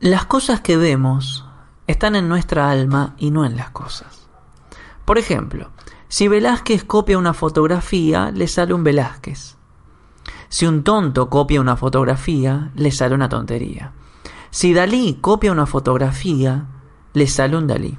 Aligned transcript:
Las 0.00 0.24
cosas 0.24 0.62
que 0.62 0.78
vemos 0.78 1.44
están 1.86 2.16
en 2.16 2.26
nuestra 2.26 2.70
alma 2.70 3.14
y 3.18 3.30
no 3.30 3.44
en 3.44 3.54
las 3.54 3.68
cosas. 3.68 4.30
Por 5.04 5.18
ejemplo, 5.18 5.72
si 6.08 6.26
Velázquez 6.26 6.84
copia 6.84 7.18
una 7.18 7.34
fotografía, 7.34 8.30
le 8.30 8.48
sale 8.48 8.72
un 8.72 8.82
Velázquez. 8.82 9.58
Si 10.48 10.64
un 10.64 10.84
tonto 10.84 11.28
copia 11.28 11.60
una 11.60 11.76
fotografía, 11.76 12.70
le 12.76 12.92
sale 12.92 13.14
una 13.14 13.28
tontería. 13.28 13.92
Si 14.48 14.72
Dalí 14.72 15.18
copia 15.20 15.52
una 15.52 15.66
fotografía, 15.66 16.64
le 17.12 17.26
sale 17.26 17.58
un 17.58 17.66
Dalí. 17.66 17.98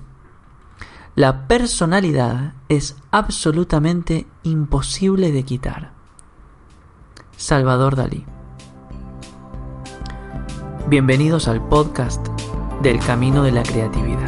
La 1.13 1.47
personalidad 1.47 2.55
es 2.68 2.95
absolutamente 3.11 4.25
imposible 4.41 5.31
de 5.31 5.43
quitar. 5.43 5.93
Salvador 7.38 7.95
Dalí. 7.95 8.25
Bienvenidos 10.88 11.48
al 11.48 11.61
podcast 11.61 12.27
del 12.81 13.00
Camino 13.00 13.43
de 13.43 13.52
la 13.52 13.63
Creatividad. 13.63 14.27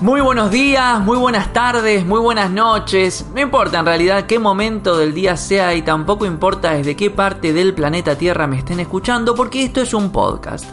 Muy 0.00 0.20
buenos 0.20 0.50
días, 0.52 1.00
muy 1.00 1.18
buenas 1.18 1.52
tardes, 1.52 2.06
muy 2.06 2.20
buenas 2.20 2.50
noches. 2.50 3.26
No 3.34 3.40
importa 3.40 3.80
en 3.80 3.86
realidad 3.86 4.26
qué 4.26 4.38
momento 4.38 4.96
del 4.96 5.12
día 5.12 5.36
sea 5.36 5.74
y 5.74 5.82
tampoco 5.82 6.24
importa 6.24 6.74
desde 6.74 6.94
qué 6.94 7.10
parte 7.10 7.52
del 7.52 7.74
planeta 7.74 8.16
Tierra 8.16 8.46
me 8.46 8.58
estén 8.58 8.78
escuchando 8.80 9.34
porque 9.34 9.64
esto 9.64 9.80
es 9.80 9.92
un 9.92 10.12
podcast. 10.12 10.64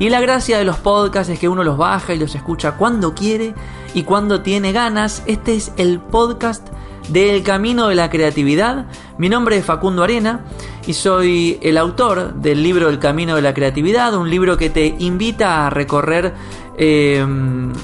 Y 0.00 0.08
la 0.08 0.22
gracia 0.22 0.56
de 0.56 0.64
los 0.64 0.78
podcasts 0.78 1.30
es 1.30 1.38
que 1.38 1.50
uno 1.50 1.62
los 1.62 1.76
baja 1.76 2.14
y 2.14 2.18
los 2.18 2.34
escucha 2.34 2.72
cuando 2.72 3.14
quiere 3.14 3.54
y 3.92 4.04
cuando 4.04 4.40
tiene 4.40 4.72
ganas. 4.72 5.22
Este 5.26 5.54
es 5.54 5.72
el 5.76 6.00
podcast 6.00 6.66
del 7.10 7.42
Camino 7.42 7.86
de 7.86 7.96
la 7.96 8.08
Creatividad. 8.08 8.86
Mi 9.18 9.28
nombre 9.28 9.58
es 9.58 9.66
Facundo 9.66 10.02
Arena 10.02 10.40
y 10.86 10.94
soy 10.94 11.58
el 11.60 11.76
autor 11.76 12.32
del 12.32 12.62
libro 12.62 12.88
El 12.88 12.98
Camino 12.98 13.36
de 13.36 13.42
la 13.42 13.52
Creatividad, 13.52 14.14
un 14.14 14.30
libro 14.30 14.56
que 14.56 14.70
te 14.70 14.96
invita 15.00 15.66
a 15.66 15.70
recorrer 15.70 16.32
eh, 16.76 17.24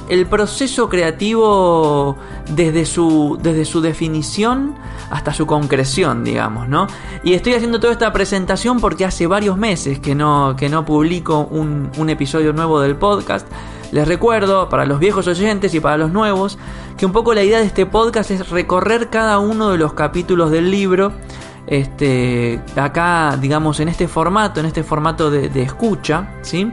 el 0.08 0.26
proceso 0.26 0.88
creativo 0.88 2.16
desde 2.54 2.86
su, 2.86 3.38
desde 3.42 3.64
su 3.64 3.80
definición 3.80 4.74
hasta 5.10 5.32
su 5.32 5.46
concreción, 5.46 6.24
digamos, 6.24 6.68
¿no? 6.68 6.86
Y 7.22 7.34
estoy 7.34 7.54
haciendo 7.54 7.80
toda 7.80 7.92
esta 7.92 8.12
presentación 8.12 8.80
porque 8.80 9.04
hace 9.04 9.26
varios 9.26 9.56
meses 9.56 9.98
que 9.98 10.14
no, 10.14 10.54
que 10.56 10.68
no 10.68 10.84
publico 10.84 11.46
un, 11.50 11.90
un 11.96 12.10
episodio 12.10 12.52
nuevo 12.52 12.80
del 12.80 12.96
podcast. 12.96 13.46
Les 13.92 14.06
recuerdo, 14.06 14.68
para 14.68 14.84
los 14.84 14.98
viejos 14.98 15.26
oyentes 15.28 15.74
y 15.74 15.80
para 15.80 15.96
los 15.96 16.10
nuevos, 16.10 16.58
que 16.96 17.06
un 17.06 17.12
poco 17.12 17.34
la 17.34 17.44
idea 17.44 17.58
de 17.58 17.66
este 17.66 17.86
podcast 17.86 18.30
es 18.30 18.50
recorrer 18.50 19.10
cada 19.10 19.38
uno 19.38 19.70
de 19.70 19.78
los 19.78 19.92
capítulos 19.92 20.50
del 20.50 20.70
libro. 20.70 21.12
Este, 21.66 22.60
acá, 22.76 23.36
digamos, 23.40 23.80
en 23.80 23.88
este 23.88 24.08
formato, 24.08 24.60
en 24.60 24.66
este 24.66 24.82
formato 24.82 25.30
de, 25.30 25.48
de 25.48 25.62
escucha, 25.62 26.30
¿sí? 26.42 26.72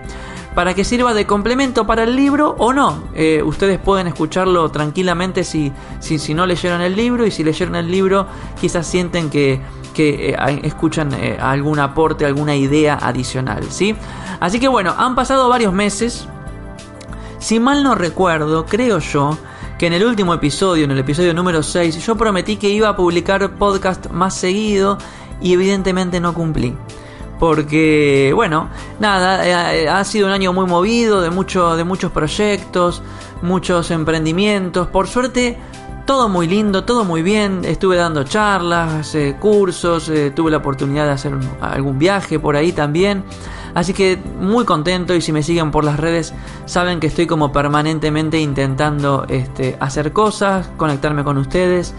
Para 0.55 0.73
que 0.73 0.83
sirva 0.83 1.13
de 1.13 1.25
complemento 1.25 1.85
para 1.85 2.03
el 2.03 2.15
libro 2.15 2.55
o 2.57 2.73
no. 2.73 3.03
Eh, 3.15 3.41
ustedes 3.43 3.79
pueden 3.79 4.07
escucharlo 4.07 4.69
tranquilamente 4.69 5.43
si, 5.43 5.71
si, 5.99 6.33
no 6.33 6.45
leyeron 6.45 6.81
el 6.81 6.95
libro 6.95 7.25
y 7.25 7.31
si 7.31 7.43
leyeron 7.43 7.75
el 7.75 7.89
libro 7.89 8.27
quizás 8.59 8.85
sienten 8.85 9.29
que, 9.29 9.59
que 9.93 10.31
eh, 10.31 10.59
escuchan 10.63 11.13
eh, 11.13 11.37
algún 11.39 11.79
aporte, 11.79 12.25
alguna 12.25 12.55
idea 12.55 12.99
adicional. 13.01 13.63
¿sí? 13.69 13.95
Así 14.39 14.59
que 14.59 14.67
bueno, 14.67 14.93
han 14.97 15.15
pasado 15.15 15.49
varios 15.49 15.73
meses. 15.73 16.27
Si 17.39 17.59
mal 17.59 17.83
no 17.83 17.95
recuerdo, 17.95 18.65
creo 18.65 18.99
yo 18.99 19.37
que 19.77 19.87
en 19.87 19.93
el 19.93 20.05
último 20.05 20.33
episodio, 20.33 20.85
en 20.85 20.91
el 20.91 20.99
episodio 20.99 21.33
número 21.33 21.63
6, 21.63 22.05
yo 22.05 22.15
prometí 22.15 22.57
que 22.57 22.69
iba 22.69 22.89
a 22.89 22.95
publicar 22.95 23.55
podcast 23.55 24.09
más 24.11 24.35
seguido 24.35 24.97
y 25.41 25.51
evidentemente 25.53 26.19
no 26.19 26.33
cumplí 26.33 26.75
porque 27.39 28.31
bueno, 28.35 28.69
nada, 28.99 29.73
eh, 29.73 29.87
ha 29.87 30.03
sido 30.03 30.27
un 30.27 30.33
año 30.33 30.53
muy 30.53 30.65
movido, 30.65 31.21
de, 31.21 31.29
mucho, 31.29 31.75
de 31.75 31.83
muchos 31.83 32.11
proyectos, 32.11 33.01
muchos 33.41 33.91
emprendimientos, 33.91 34.87
por 34.87 35.07
suerte 35.07 35.57
todo 36.05 36.27
muy 36.27 36.47
lindo, 36.47 36.83
todo 36.83 37.05
muy 37.05 37.21
bien, 37.21 37.61
estuve 37.63 37.95
dando 37.95 38.23
charlas, 38.23 39.15
eh, 39.15 39.37
cursos, 39.39 40.09
eh, 40.09 40.31
tuve 40.31 40.51
la 40.51 40.57
oportunidad 40.57 41.05
de 41.05 41.11
hacer 41.11 41.33
algún 41.61 41.97
viaje 41.97 42.39
por 42.39 42.55
ahí 42.55 42.73
también, 42.73 43.23
así 43.73 43.93
que 43.93 44.19
muy 44.39 44.65
contento 44.65 45.15
y 45.15 45.21
si 45.21 45.31
me 45.31 45.43
siguen 45.43 45.71
por 45.71 45.85
las 45.85 45.99
redes 45.99 46.33
saben 46.65 46.99
que 46.99 47.07
estoy 47.07 47.25
como 47.25 47.51
permanentemente 47.51 48.39
intentando 48.39 49.25
este, 49.29 49.77
hacer 49.79 50.11
cosas, 50.11 50.69
conectarme 50.77 51.23
con 51.23 51.37
ustedes. 51.37 51.93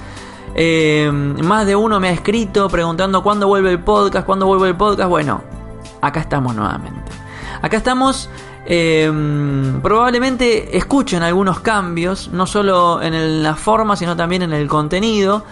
Eh, 0.54 1.10
más 1.10 1.66
de 1.66 1.74
uno 1.74 1.98
me 1.98 2.08
ha 2.08 2.12
escrito 2.12 2.68
preguntando 2.68 3.22
cuándo 3.22 3.48
vuelve 3.48 3.70
el 3.70 3.80
podcast, 3.80 4.24
cuándo 4.24 4.46
vuelve 4.46 4.68
el 4.68 4.76
podcast. 4.76 5.08
Bueno, 5.08 5.42
acá 6.00 6.20
estamos 6.20 6.54
nuevamente. 6.54 7.12
Acá 7.60 7.76
estamos. 7.76 8.30
Eh, 8.66 9.12
probablemente 9.82 10.76
escuchen 10.76 11.22
algunos 11.22 11.60
cambios, 11.60 12.30
no 12.32 12.46
solo 12.46 13.02
en 13.02 13.42
la 13.42 13.56
forma, 13.56 13.96
sino 13.96 14.16
también 14.16 14.42
en 14.42 14.52
el 14.52 14.68
contenido. 14.68 15.44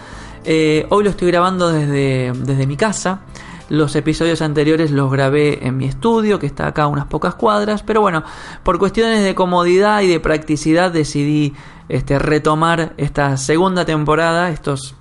Eh, 0.45 0.87
hoy 0.89 1.03
lo 1.03 1.09
estoy 1.09 1.27
grabando 1.29 1.69
desde, 1.69 2.31
desde 2.35 2.65
mi 2.65 2.77
casa. 2.77 3.21
Los 3.69 3.95
episodios 3.95 4.41
anteriores 4.41 4.91
los 4.91 5.11
grabé 5.11 5.65
en 5.65 5.77
mi 5.77 5.85
estudio, 5.85 6.37
que 6.37 6.45
está 6.45 6.67
acá 6.67 6.87
unas 6.87 7.05
pocas 7.05 7.35
cuadras. 7.35 7.81
Pero 7.81 8.01
bueno, 8.01 8.23
por 8.63 8.77
cuestiones 8.77 9.23
de 9.23 9.35
comodidad 9.35 10.01
y 10.01 10.07
de 10.07 10.19
practicidad 10.19 10.91
decidí 10.91 11.53
este, 11.89 12.19
retomar 12.19 12.93
esta 12.97 13.37
segunda 13.37 13.85
temporada, 13.85 14.49
estos 14.49 14.95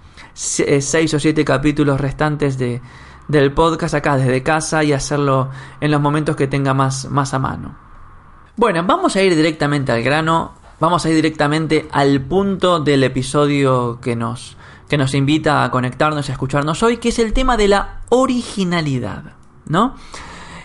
eh, 0.58 0.80
seis 0.80 1.12
o 1.14 1.20
siete 1.20 1.44
capítulos 1.44 2.00
restantes 2.00 2.58
de, 2.58 2.80
del 3.28 3.52
podcast 3.52 3.94
acá 3.94 4.16
desde 4.16 4.42
casa 4.42 4.82
y 4.84 4.92
hacerlo 4.92 5.50
en 5.80 5.90
los 5.90 6.00
momentos 6.00 6.36
que 6.36 6.46
tenga 6.46 6.74
más, 6.74 7.10
más 7.10 7.34
a 7.34 7.38
mano. 7.38 7.76
Bueno, 8.56 8.82
vamos 8.84 9.16
a 9.16 9.22
ir 9.22 9.34
directamente 9.34 9.92
al 9.92 10.02
grano, 10.02 10.52
vamos 10.80 11.04
a 11.04 11.08
ir 11.08 11.16
directamente 11.16 11.88
al 11.92 12.20
punto 12.20 12.80
del 12.80 13.04
episodio 13.04 13.98
que 14.00 14.16
nos, 14.16 14.56
que 14.88 14.98
nos 14.98 15.14
invita 15.14 15.64
a 15.64 15.70
conectarnos 15.70 16.28
y 16.28 16.32
a 16.32 16.34
escucharnos 16.34 16.82
hoy, 16.82 16.98
que 16.98 17.08
es 17.10 17.18
el 17.18 17.32
tema 17.32 17.56
de 17.56 17.68
la 17.68 18.00
originalidad, 18.10 19.34
¿no? 19.66 19.96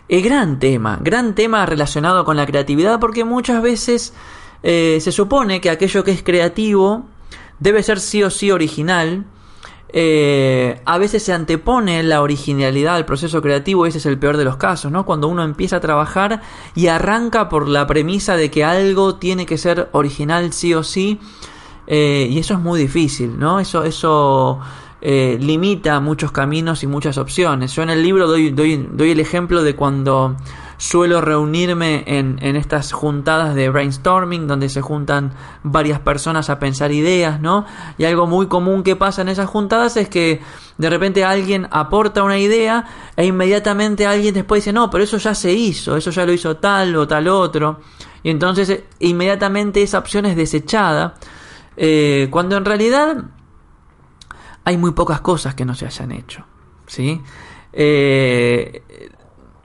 El 0.09 0.22
gran 0.22 0.59
tema, 0.59 1.00
gran 1.01 1.35
tema 1.35 1.66
relacionado 1.66 2.23
con 2.23 2.38
la 2.38 2.45
creatividad 2.45 3.00
porque 3.00 3.25
muchas 3.25 3.61
veces 3.61 4.13
eh, 4.63 5.00
se 5.01 5.12
supone 5.12 5.62
que 5.62 5.69
aquello 5.69 6.03
que 6.03 6.12
es 6.12 6.23
creativo 6.23 7.06
debe 7.59 7.84
ser 7.84 8.00
sí 8.00 8.23
o 8.23 8.29
sí 8.29 8.51
original. 8.51 9.25
Eh, 9.90 10.81
a 10.84 10.97
veces 10.97 11.23
se 11.23 11.31
antepone 11.31 12.03
la 12.03 12.22
originalidad 12.22 12.95
al 12.95 13.06
proceso 13.06 13.41
creativo, 13.41 13.85
ese 13.85 14.00
es 14.00 14.06
el 14.06 14.19
peor 14.19 14.35
de 14.35 14.44
los 14.44 14.57
casos, 14.57 14.91
¿no? 14.91 15.06
Cuando 15.06 15.29
uno 15.29 15.44
empieza 15.44 15.78
a 15.78 15.79
trabajar 15.79 16.41
y 16.75 16.88
arranca 16.88 17.47
por 17.47 17.69
la 17.69 17.88
premisa 17.88 18.35
de 18.35 18.51
que 18.51 18.66
algo 18.66 19.16
tiene 19.16 19.45
que 19.45 19.57
ser 19.57 19.88
original 19.94 20.51
sí 20.51 20.74
o 20.74 20.84
sí, 20.84 21.22
eh, 21.88 22.28
y 22.29 22.38
eso 22.38 22.56
es 22.56 22.59
muy 22.59 22.81
difícil, 22.81 23.39
¿no? 23.39 23.59
Eso, 23.59 23.84
eso 23.84 24.59
limita 25.00 26.01
muchos 26.01 26.34
caminos 26.34 26.84
y 26.84 26.88
muchas 26.88 27.18
opciones. 27.18 27.74
Yo 27.74 27.84
en 27.84 27.91
el 27.91 28.03
libro 28.03 28.28
doy, 28.28 28.50
doy, 28.50 28.89
doy 28.91 29.12
el 29.12 29.22
ejemplo 29.22 29.63
de 29.63 29.74
cuando 29.74 30.35
suelo 30.77 31.21
reunirme 31.21 32.03
en, 32.05 32.38
en, 32.41 32.55
estas 32.55 32.91
juntadas 32.91 33.55
de 33.55 33.69
brainstorming 33.69 34.47
donde 34.47 34.69
se 34.69 34.81
juntan 34.81 35.33
varias 35.63 35.99
personas 35.99 36.49
a 36.49 36.59
pensar 36.59 36.91
ideas, 36.91 37.41
¿no? 37.41 37.65
Y 37.97 38.05
algo 38.05 38.27
muy 38.27 38.47
común 38.47 38.83
que 38.83 38.95
pasa 38.95 39.23
en 39.23 39.29
esas 39.29 39.49
juntadas 39.49 39.97
es 39.97 40.07
que 40.07 40.39
de 40.77 40.89
repente 40.89 41.25
alguien 41.25 41.67
aporta 41.71 42.23
una 42.23 42.38
idea 42.38 42.85
e 43.15 43.25
inmediatamente 43.25 44.05
alguien 44.05 44.33
después 44.33 44.63
dice, 44.63 44.73
no, 44.73 44.89
pero 44.89 45.03
eso 45.03 45.17
ya 45.17 45.33
se 45.33 45.51
hizo, 45.51 45.97
eso 45.97 46.11
ya 46.11 46.25
lo 46.25 46.31
hizo 46.31 46.57
tal 46.57 46.95
o 46.95 47.07
tal 47.07 47.27
otro. 47.27 47.81
Y 48.21 48.29
entonces 48.29 48.83
inmediatamente 48.99 49.81
esa 49.81 49.97
opción 49.97 50.25
es 50.25 50.35
desechada, 50.35 51.15
eh, 51.75 52.27
cuando 52.29 52.57
en 52.57 52.65
realidad 52.65 53.24
hay 54.63 54.77
muy 54.77 54.91
pocas 54.91 55.21
cosas 55.21 55.56
que 55.56 55.65
no 55.65 55.74
se 55.74 55.85
hayan 55.85 56.12
hecho, 56.12 56.45
¿sí? 56.85 57.21
Eh, 57.74 58.83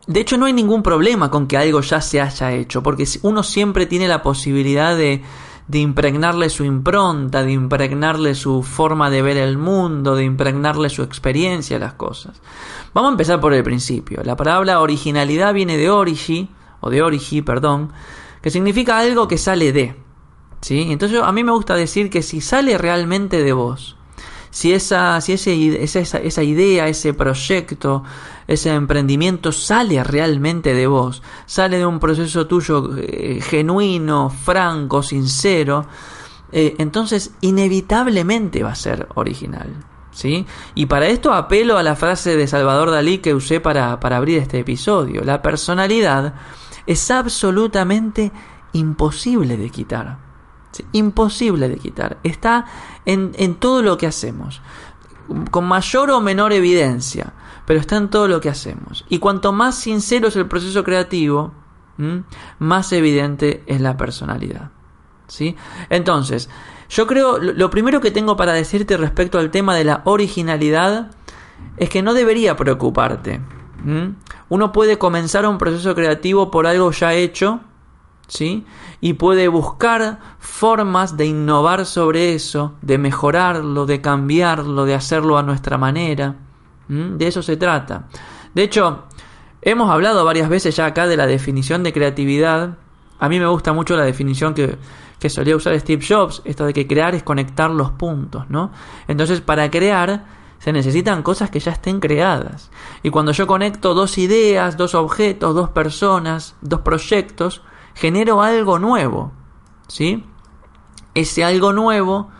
de 0.06 0.20
hecho, 0.20 0.36
no 0.36 0.46
hay 0.46 0.52
ningún 0.52 0.82
problema 0.82 1.30
con 1.30 1.46
que 1.46 1.56
algo 1.56 1.80
ya 1.80 2.00
se 2.00 2.20
haya 2.20 2.52
hecho, 2.52 2.82
porque 2.82 3.06
uno 3.22 3.42
siempre 3.42 3.86
tiene 3.86 4.08
la 4.08 4.22
posibilidad 4.22 4.96
de, 4.96 5.22
de 5.68 5.78
impregnarle 5.78 6.50
su 6.50 6.64
impronta, 6.64 7.42
de 7.44 7.52
impregnarle 7.52 8.34
su 8.34 8.62
forma 8.62 9.10
de 9.10 9.22
ver 9.22 9.36
el 9.36 9.58
mundo, 9.58 10.16
de 10.16 10.24
impregnarle 10.24 10.88
su 10.90 11.02
experiencia 11.02 11.76
a 11.76 11.80
las 11.80 11.94
cosas. 11.94 12.40
Vamos 12.92 13.10
a 13.10 13.12
empezar 13.12 13.40
por 13.40 13.54
el 13.54 13.62
principio. 13.62 14.22
La 14.24 14.36
palabra 14.36 14.80
originalidad 14.80 15.54
viene 15.54 15.76
de 15.76 15.88
origi, 15.88 16.50
o 16.80 16.90
de 16.90 17.00
origi, 17.00 17.42
perdón, 17.42 17.92
que 18.42 18.50
significa 18.50 18.98
algo 18.98 19.28
que 19.28 19.38
sale 19.38 19.72
de. 19.72 19.94
¿sí? 20.60 20.88
Entonces 20.90 21.20
a 21.22 21.30
mí 21.32 21.44
me 21.44 21.52
gusta 21.52 21.74
decir 21.74 22.10
que 22.10 22.22
si 22.22 22.40
sale 22.40 22.76
realmente 22.76 23.42
de 23.42 23.52
vos, 23.52 23.96
si 24.50 24.74
esa, 24.74 25.20
si 25.22 25.32
ese, 25.32 25.82
esa, 25.82 26.00
esa 26.18 26.42
idea, 26.42 26.86
ese 26.88 27.14
proyecto, 27.14 28.04
ese 28.52 28.74
emprendimiento 28.74 29.52
sale 29.52 30.02
realmente 30.04 30.74
de 30.74 30.86
vos, 30.86 31.22
sale 31.46 31.78
de 31.78 31.86
un 31.86 31.98
proceso 31.98 32.46
tuyo 32.46 32.90
eh, 32.96 33.40
genuino, 33.40 34.30
franco, 34.30 35.02
sincero, 35.02 35.86
eh, 36.52 36.74
entonces 36.78 37.32
inevitablemente 37.40 38.62
va 38.62 38.72
a 38.72 38.76
ser 38.76 39.08
original. 39.14 39.68
¿Sí? 40.10 40.44
Y 40.74 40.84
para 40.86 41.06
esto 41.06 41.32
apelo 41.32 41.78
a 41.78 41.82
la 41.82 41.96
frase 41.96 42.36
de 42.36 42.46
Salvador 42.46 42.90
Dalí 42.90 43.18
que 43.18 43.34
usé 43.34 43.60
para, 43.60 43.98
para 43.98 44.18
abrir 44.18 44.36
este 44.36 44.58
episodio. 44.58 45.24
La 45.24 45.40
personalidad 45.40 46.34
es 46.86 47.10
absolutamente 47.10 48.30
imposible 48.74 49.56
de 49.56 49.70
quitar. 49.70 50.18
Imposible 50.92 51.70
de 51.70 51.78
quitar. 51.78 52.18
Está 52.24 52.66
en, 53.06 53.32
en, 53.36 53.54
todo 53.54 53.80
lo 53.80 53.96
que 53.96 54.06
hacemos. 54.06 54.60
Con 55.50 55.64
mayor 55.64 56.10
o 56.10 56.20
menor 56.20 56.52
evidencia. 56.52 57.32
Pero 57.66 57.80
está 57.80 57.96
en 57.96 58.10
todo 58.10 58.28
lo 58.28 58.40
que 58.40 58.48
hacemos. 58.48 59.04
Y 59.08 59.18
cuanto 59.18 59.52
más 59.52 59.76
sincero 59.76 60.28
es 60.28 60.36
el 60.36 60.48
proceso 60.48 60.82
creativo, 60.84 61.52
más 62.58 62.92
evidente 62.92 63.62
es 63.66 63.80
la 63.80 63.96
personalidad. 63.96 64.70
¿Sí? 65.28 65.56
Entonces, 65.88 66.50
yo 66.90 67.06
creo, 67.06 67.38
lo 67.38 67.70
primero 67.70 68.00
que 68.00 68.10
tengo 68.10 68.36
para 68.36 68.52
decirte 68.52 68.96
respecto 68.96 69.38
al 69.38 69.50
tema 69.50 69.74
de 69.74 69.84
la 69.84 70.02
originalidad 70.04 71.10
es 71.76 71.88
que 71.88 72.02
no 72.02 72.12
debería 72.12 72.56
preocuparte. 72.56 73.40
Uno 74.48 74.72
puede 74.72 74.98
comenzar 74.98 75.46
un 75.46 75.58
proceso 75.58 75.94
creativo 75.94 76.50
por 76.50 76.66
algo 76.66 76.90
ya 76.90 77.14
hecho, 77.14 77.60
¿sí? 78.28 78.66
Y 79.00 79.14
puede 79.14 79.48
buscar 79.48 80.20
formas 80.38 81.16
de 81.16 81.26
innovar 81.26 81.86
sobre 81.86 82.34
eso, 82.34 82.74
de 82.82 82.98
mejorarlo, 82.98 83.86
de 83.86 84.00
cambiarlo, 84.00 84.84
de 84.84 84.94
hacerlo 84.94 85.38
a 85.38 85.42
nuestra 85.42 85.78
manera. 85.78 86.36
De 86.88 87.26
eso 87.26 87.42
se 87.42 87.56
trata. 87.56 88.08
De 88.54 88.62
hecho, 88.62 89.04
hemos 89.62 89.90
hablado 89.90 90.24
varias 90.24 90.48
veces 90.48 90.76
ya 90.76 90.86
acá 90.86 91.06
de 91.06 91.16
la 91.16 91.26
definición 91.26 91.82
de 91.82 91.92
creatividad. 91.92 92.76
A 93.18 93.28
mí 93.28 93.38
me 93.38 93.46
gusta 93.46 93.72
mucho 93.72 93.96
la 93.96 94.04
definición 94.04 94.52
que, 94.52 94.76
que 95.18 95.30
solía 95.30 95.56
usar 95.56 95.78
Steve 95.78 96.04
Jobs, 96.06 96.42
esto 96.44 96.66
de 96.66 96.72
que 96.72 96.86
crear 96.86 97.14
es 97.14 97.22
conectar 97.22 97.70
los 97.70 97.92
puntos, 97.92 98.50
¿no? 98.50 98.72
Entonces, 99.08 99.40
para 99.40 99.70
crear 99.70 100.24
se 100.62 100.72
necesitan 100.72 101.24
cosas 101.24 101.50
que 101.50 101.58
ya 101.58 101.72
estén 101.72 101.98
creadas. 101.98 102.70
Y 103.02 103.10
cuando 103.10 103.32
yo 103.32 103.48
conecto 103.48 103.94
dos 103.94 104.16
ideas, 104.16 104.76
dos 104.76 104.94
objetos, 104.94 105.56
dos 105.56 105.70
personas, 105.70 106.54
dos 106.60 106.82
proyectos, 106.82 107.62
genero 107.94 108.42
algo 108.42 108.78
nuevo, 108.78 109.32
¿sí? 109.88 110.24
Ese 111.14 111.42
algo 111.42 111.72
nuevo 111.72 112.30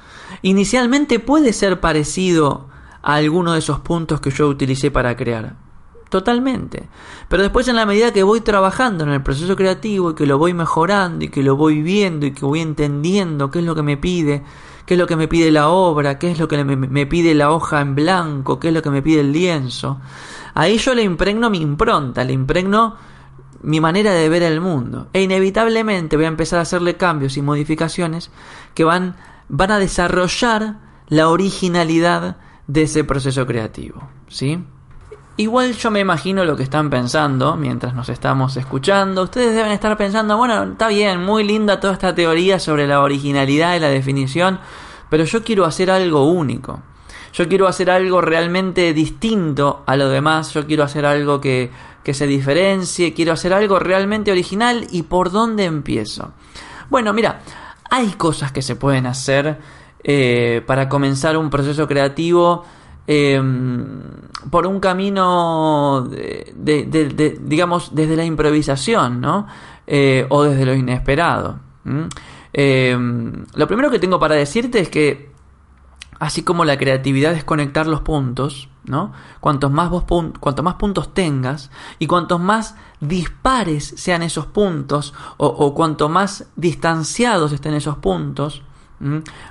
inicialmente 0.43 1.19
puede 1.19 1.53
ser 1.53 1.81
parecido 1.81 2.69
a 3.03 3.15
alguno 3.15 3.53
de 3.53 3.59
esos 3.59 3.81
puntos 3.81 4.21
que 4.21 4.31
yo 4.31 4.49
utilicé 4.49 4.91
para 4.91 5.17
crear, 5.17 5.57
Totalmente. 6.13 6.91
Pero 7.31 7.43
después 7.43 7.69
en 7.69 7.77
la 7.77 7.87
medida 7.87 8.13
que 8.13 8.23
voy 8.23 8.43
trabajando 8.43 9.05
en 9.05 9.13
el 9.13 9.23
proceso 9.23 9.57
creativo 9.57 10.11
y 10.11 10.15
que 10.15 10.27
lo 10.27 10.37
voy 10.37 10.53
mejorando 10.53 11.25
y 11.25 11.31
que 11.31 11.43
lo 11.43 11.57
voy 11.57 11.81
viendo 11.81 12.27
y 12.27 12.33
que 12.33 12.45
voy 12.45 12.61
entendiendo 12.61 13.51
qué 13.51 13.61
es 13.61 13.65
lo 13.65 13.75
que 13.75 13.83
me 13.83 13.97
pide, 13.97 14.43
qué 14.85 14.93
es 14.93 15.01
lo 15.01 15.07
que 15.07 15.17
me 15.17 15.27
pide 15.27 15.51
la 15.51 15.71
obra, 15.71 16.19
qué 16.19 16.31
es 16.31 16.39
lo 16.39 16.49
que 16.49 16.63
me, 16.65 17.07
pide 17.07 17.35
la 17.35 17.51
hoja 17.51 17.81
en 17.81 17.95
blanco, 17.95 18.61
qué 18.61 18.69
es 18.69 18.75
lo 18.75 18.83
que 18.83 18.91
me 18.91 19.01
pide 19.01 19.21
el 19.21 19.33
lienzo, 19.33 20.03
ahí 20.53 20.77
yo 20.77 20.93
le 20.93 21.03
impregno 21.03 21.49
mi 21.49 21.63
impronta, 21.63 22.25
le 22.25 22.35
impregno 22.35 22.97
mi 23.63 23.81
manera 23.81 24.13
de 24.13 24.29
ver 24.29 24.43
el 24.43 24.61
mundo. 24.61 25.09
E 25.15 25.23
inevitablemente 25.23 26.17
voy 26.17 26.27
a 26.27 26.29
empezar 26.29 26.59
a 26.59 26.63
hacerle 26.63 26.99
cambios 26.99 27.39
y 27.39 27.41
modificaciones 27.43 28.31
que 28.75 28.85
van, 28.85 29.17
van 29.49 29.71
a 29.71 29.79
desarrollar 29.79 30.77
la 31.09 31.31
originalidad 31.31 32.37
de 32.73 32.83
ese 32.83 33.05
proceso 33.05 33.47
creativo. 33.47 34.09
¿Sí? 34.29 34.59
Igual 35.37 35.75
yo 35.75 35.91
me 35.91 36.01
imagino 36.01 36.45
lo 36.45 36.57
que 36.57 36.63
están 36.63 36.89
pensando 36.91 37.57
mientras 37.57 37.95
nos 37.95 38.09
estamos 38.09 38.57
escuchando. 38.57 39.25
Ustedes 39.25 39.55
deben 39.55 39.73
estar 39.73 39.97
pensando, 39.97 40.37
bueno, 40.37 40.63
está 40.65 40.89
bien, 40.89 41.23
muy 41.23 41.45
linda 41.45 41.81
toda 41.81 41.95
esta 41.95 42.15
teoría 42.15 42.59
sobre 42.59 42.87
la 42.87 43.01
originalidad 43.03 43.77
y 43.77 43.81
la 43.81 43.89
definición, 43.89 44.59
pero 45.11 45.25
yo 45.25 45.43
quiero 45.43 45.65
hacer 45.65 45.91
algo 45.91 46.31
único. 46.31 46.83
Yo 47.33 47.49
quiero 47.49 47.67
hacer 47.67 47.91
algo 47.91 48.21
realmente 48.21 48.93
distinto 48.93 49.85
a 49.87 49.97
lo 49.97 50.11
demás, 50.11 50.53
yo 50.53 50.67
quiero 50.67 50.85
hacer 50.85 51.07
algo 51.07 51.41
que, 51.41 51.71
que 52.05 52.13
se 52.13 52.27
diferencie, 52.27 53.15
quiero 53.15 53.33
hacer 53.33 53.55
algo 53.55 53.79
realmente 53.79 54.31
original 54.31 54.87
y 54.91 55.05
por 55.05 55.31
dónde 55.31 55.65
empiezo. 55.65 56.33
Bueno, 56.91 57.15
mira, 57.15 57.41
hay 57.91 58.09
cosas 58.13 58.53
que 58.53 58.61
se 58.61 58.77
pueden 58.77 59.07
hacer 59.07 59.59
eh, 60.05 60.63
para 60.67 60.89
comenzar 60.89 61.37
un 61.37 61.51
proceso 61.51 61.87
creativo 61.87 62.65
Em, 63.07 64.01
por 64.51 64.67
un 64.67 64.79
camino 64.79 66.09
de, 66.09 67.39
digamos, 67.43 67.95
desde 67.95 68.17
la 68.17 68.25
improvisación, 68.25 69.21
¿no? 69.21 69.47
Eh, 69.87 70.27
o 70.29 70.45
desde 70.45 70.65
lo 70.65 70.75
inesperado. 70.75 71.59
Em, 72.53 73.45
lo 73.55 73.67
primero 73.67 73.91
que 73.91 73.99
tengo 73.99 74.21
para 74.21 74.37
decirte 74.37 74.79
es 74.81 74.89
que, 74.89 75.33
así 76.21 76.43
como 76.43 76.65
la 76.65 76.79
creatividad 76.79 77.33
es 77.33 77.45
conectar 77.45 77.87
los 77.87 78.03
puntos, 78.03 78.69
¿no? 78.85 79.13
Cuantos 79.41 79.73
más, 79.73 79.91
cuanto 80.41 80.63
más 80.63 80.75
puntos 80.75 81.13
tengas 81.13 81.71
y 81.99 82.07
cuantos 82.07 82.41
más 82.41 82.77
dispares 83.01 83.95
sean 83.97 84.23
esos 84.23 84.47
puntos 84.47 85.13
o 85.39 85.75
cuanto 85.75 86.09
más 86.09 86.47
distanciados 86.57 87.53
estén 87.53 87.75
esos 87.75 87.97
puntos, 87.97 88.63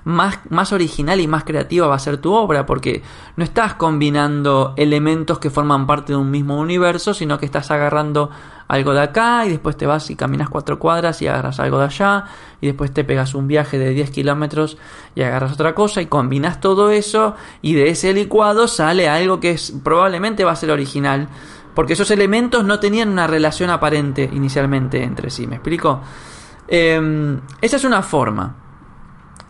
más, 0.04 0.40
más 0.50 0.72
original 0.74 1.20
y 1.20 1.28
más 1.28 1.44
creativa 1.44 1.88
va 1.88 1.96
a 1.96 2.00
ser 2.00 2.18
tu 2.18 2.34
obra, 2.34 2.66
porque 2.66 3.04
no 3.36 3.44
estás 3.44 3.76
combinando 3.76 4.74
elementos 4.78 5.40
que 5.40 5.50
forman 5.50 5.88
parte 5.88 6.14
de 6.14 6.18
un 6.18 6.32
mismo 6.32 6.60
universo, 6.60 7.14
sino 7.14 7.38
que 7.40 7.46
estás 7.46 7.72
agarrando 7.72 8.30
algo 8.68 8.94
de 8.94 9.02
acá 9.02 9.46
y 9.46 9.50
después 9.50 9.76
te 9.76 9.86
vas 9.86 10.10
y 10.10 10.16
caminas 10.16 10.50
cuatro 10.50 10.80
cuadras 10.80 11.22
y 11.22 11.28
agarras 11.28 11.60
algo 11.60 11.80
de 11.80 11.86
allá 11.86 12.24
y 12.62 12.68
después 12.68 12.94
te 12.94 13.04
pegas 13.04 13.36
un 13.36 13.46
viaje 13.46 13.78
de 13.78 13.90
10 13.90 14.12
kilómetros 14.12 14.78
y 15.14 15.24
agarras 15.24 15.52
otra 15.52 15.76
cosa 15.76 16.02
y 16.02 16.06
combinas 16.06 16.62
todo 16.62 16.90
eso 16.90 17.36
y 17.62 17.74
de 17.74 17.90
ese 17.90 18.14
licuado 18.14 18.70
sale 18.70 19.10
algo 19.10 19.42
que 19.42 19.52
es, 19.52 19.74
probablemente 19.84 20.46
va 20.46 20.54
a 20.54 20.56
ser 20.56 20.72
original 20.72 21.28
porque 21.74 21.94
esos 21.94 22.12
elementos 22.12 22.64
no 22.64 22.80
tenían 22.80 23.10
una 23.10 23.28
relación 23.28 23.70
aparente 23.70 24.30
inicialmente 24.32 25.04
entre 25.04 25.30
sí, 25.30 25.48
¿me 25.48 25.56
explico? 25.56 26.00
Em, 26.68 27.42
esa 27.60 27.76
es 27.76 27.84
una 27.84 28.02
forma. 28.02 28.56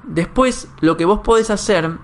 Después, 0.03 0.69
lo 0.79 0.97
que 0.97 1.05
vos 1.05 1.19
podés 1.19 1.49
hacer 1.49 1.97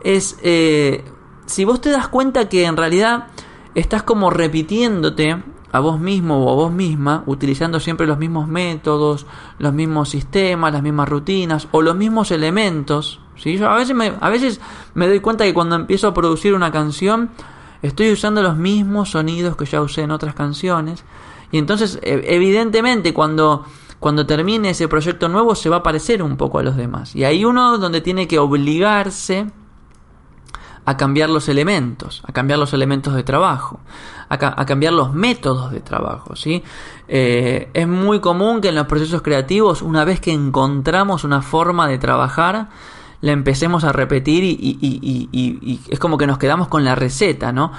es, 0.00 0.38
eh, 0.42 1.04
si 1.46 1.64
vos 1.64 1.80
te 1.80 1.90
das 1.90 2.08
cuenta 2.08 2.48
que 2.48 2.64
en 2.64 2.76
realidad 2.76 3.28
estás 3.74 4.02
como 4.02 4.30
repitiéndote 4.30 5.42
a 5.72 5.80
vos 5.80 6.00
mismo 6.00 6.44
o 6.44 6.50
a 6.50 6.54
vos 6.54 6.72
misma, 6.72 7.22
utilizando 7.26 7.80
siempre 7.80 8.06
los 8.06 8.18
mismos 8.18 8.48
métodos, 8.48 9.26
los 9.58 9.74
mismos 9.74 10.08
sistemas, 10.08 10.72
las 10.72 10.82
mismas 10.82 11.08
rutinas 11.08 11.68
o 11.72 11.82
los 11.82 11.94
mismos 11.94 12.30
elementos. 12.30 13.20
¿sí? 13.36 13.58
Yo 13.58 13.68
a 13.68 13.76
veces, 13.76 13.94
me, 13.94 14.14
a 14.18 14.30
veces 14.30 14.60
me 14.94 15.06
doy 15.06 15.20
cuenta 15.20 15.44
que 15.44 15.52
cuando 15.52 15.76
empiezo 15.76 16.08
a 16.08 16.14
producir 16.14 16.54
una 16.54 16.72
canción, 16.72 17.30
estoy 17.82 18.10
usando 18.12 18.42
los 18.42 18.56
mismos 18.56 19.10
sonidos 19.10 19.56
que 19.56 19.66
ya 19.66 19.82
usé 19.82 20.02
en 20.02 20.12
otras 20.12 20.34
canciones. 20.34 21.04
Y 21.52 21.58
entonces, 21.58 21.98
e, 22.02 22.24
evidentemente, 22.34 23.12
cuando 23.12 23.66
cuando 24.06 24.24
termine 24.24 24.70
ese 24.70 24.86
proyecto 24.86 25.28
nuevo 25.28 25.56
se 25.56 25.68
va 25.68 25.78
a 25.78 25.82
parecer 25.82 26.22
un 26.22 26.36
poco 26.36 26.60
a 26.60 26.62
los 26.62 26.76
demás. 26.76 27.16
Y 27.16 27.24
hay 27.24 27.44
uno 27.44 27.76
donde 27.76 28.00
tiene 28.00 28.28
que 28.28 28.38
obligarse 28.38 29.46
a 30.84 30.96
cambiar 30.96 31.28
los 31.28 31.48
elementos, 31.48 32.22
a 32.24 32.30
cambiar 32.30 32.60
los 32.60 32.72
elementos 32.72 33.14
de 33.16 33.24
trabajo, 33.24 33.80
a, 34.28 34.64
cambiar 34.64 34.92
los 34.92 35.12
métodos 35.12 35.72
de 35.72 35.80
trabajo. 35.80 36.36
¿sí? 36.36 36.62
Eh, 37.08 37.68
es 37.74 37.88
muy 37.88 38.20
común 38.20 38.60
que 38.60 38.68
en 38.68 38.76
los 38.76 38.86
procesos 38.86 39.22
creativos, 39.22 39.82
una 39.82 40.04
vez 40.04 40.20
que 40.20 40.32
encontramos 40.32 41.24
una 41.24 41.42
forma 41.42 41.88
de 41.88 41.98
trabajar, 41.98 42.68
la 43.22 43.32
empecemos 43.32 43.82
a 43.82 43.90
repetir 43.90 44.44
y, 44.44 44.56
y 44.62 45.80
es 45.88 45.98
como 45.98 46.16
que 46.16 46.28
nos 46.28 46.38
quedamos 46.38 46.68
con 46.68 46.84
la 46.84 46.94
receta, 46.94 47.50
¿no? 47.50 47.72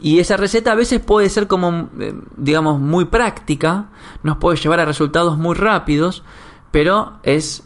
Y 0.00 0.20
esa 0.20 0.36
receta 0.36 0.72
a 0.72 0.76
veces 0.76 1.00
puede 1.00 1.28
ser 1.28 1.46
como, 1.46 1.88
eh, 1.98 2.14
digamos, 2.36 2.80
muy 2.80 3.06
práctica, 3.06 3.86
nos 4.22 4.36
puede 4.36 4.56
llevar 4.56 4.80
a 4.80 4.84
resultados 4.84 5.38
muy 5.38 5.54
rápidos, 5.54 6.22
pero 6.70 7.14
es 7.22 7.64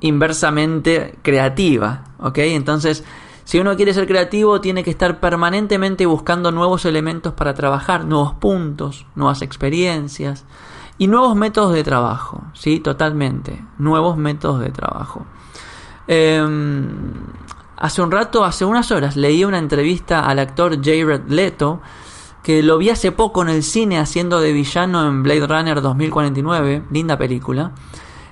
inversamente 0.00 1.18
creativa, 1.22 2.04
¿ok? 2.18 2.38
Entonces, 2.38 3.04
si 3.44 3.58
uno 3.58 3.76
quiere 3.76 3.94
ser 3.94 4.06
creativo, 4.06 4.60
tiene 4.60 4.84
que 4.84 4.90
estar 4.90 5.20
permanentemente 5.20 6.06
buscando 6.06 6.52
nuevos 6.52 6.84
elementos 6.84 7.32
para 7.32 7.54
trabajar, 7.54 8.04
nuevos 8.04 8.34
puntos, 8.34 9.06
nuevas 9.14 9.42
experiencias 9.42 10.44
y 10.98 11.06
nuevos 11.06 11.34
métodos 11.34 11.72
de 11.72 11.84
trabajo, 11.84 12.42
¿sí? 12.54 12.80
Totalmente, 12.80 13.64
nuevos 13.78 14.16
métodos 14.16 14.60
de 14.60 14.70
trabajo. 14.70 15.24
Em, 16.06 16.88
Hace 17.80 18.02
un 18.02 18.10
rato, 18.10 18.44
hace 18.44 18.64
unas 18.64 18.90
horas, 18.90 19.16
leí 19.16 19.44
una 19.44 19.58
entrevista 19.58 20.26
al 20.26 20.40
actor 20.40 20.84
Jared 20.84 21.28
Leto, 21.28 21.80
que 22.42 22.60
lo 22.60 22.76
vi 22.76 22.90
hace 22.90 23.12
poco 23.12 23.42
en 23.42 23.50
el 23.50 23.62
cine 23.62 23.98
haciendo 23.98 24.40
de 24.40 24.52
villano 24.52 25.06
en 25.06 25.22
Blade 25.22 25.46
Runner 25.46 25.80
2049, 25.80 26.82
linda 26.90 27.16
película. 27.16 27.70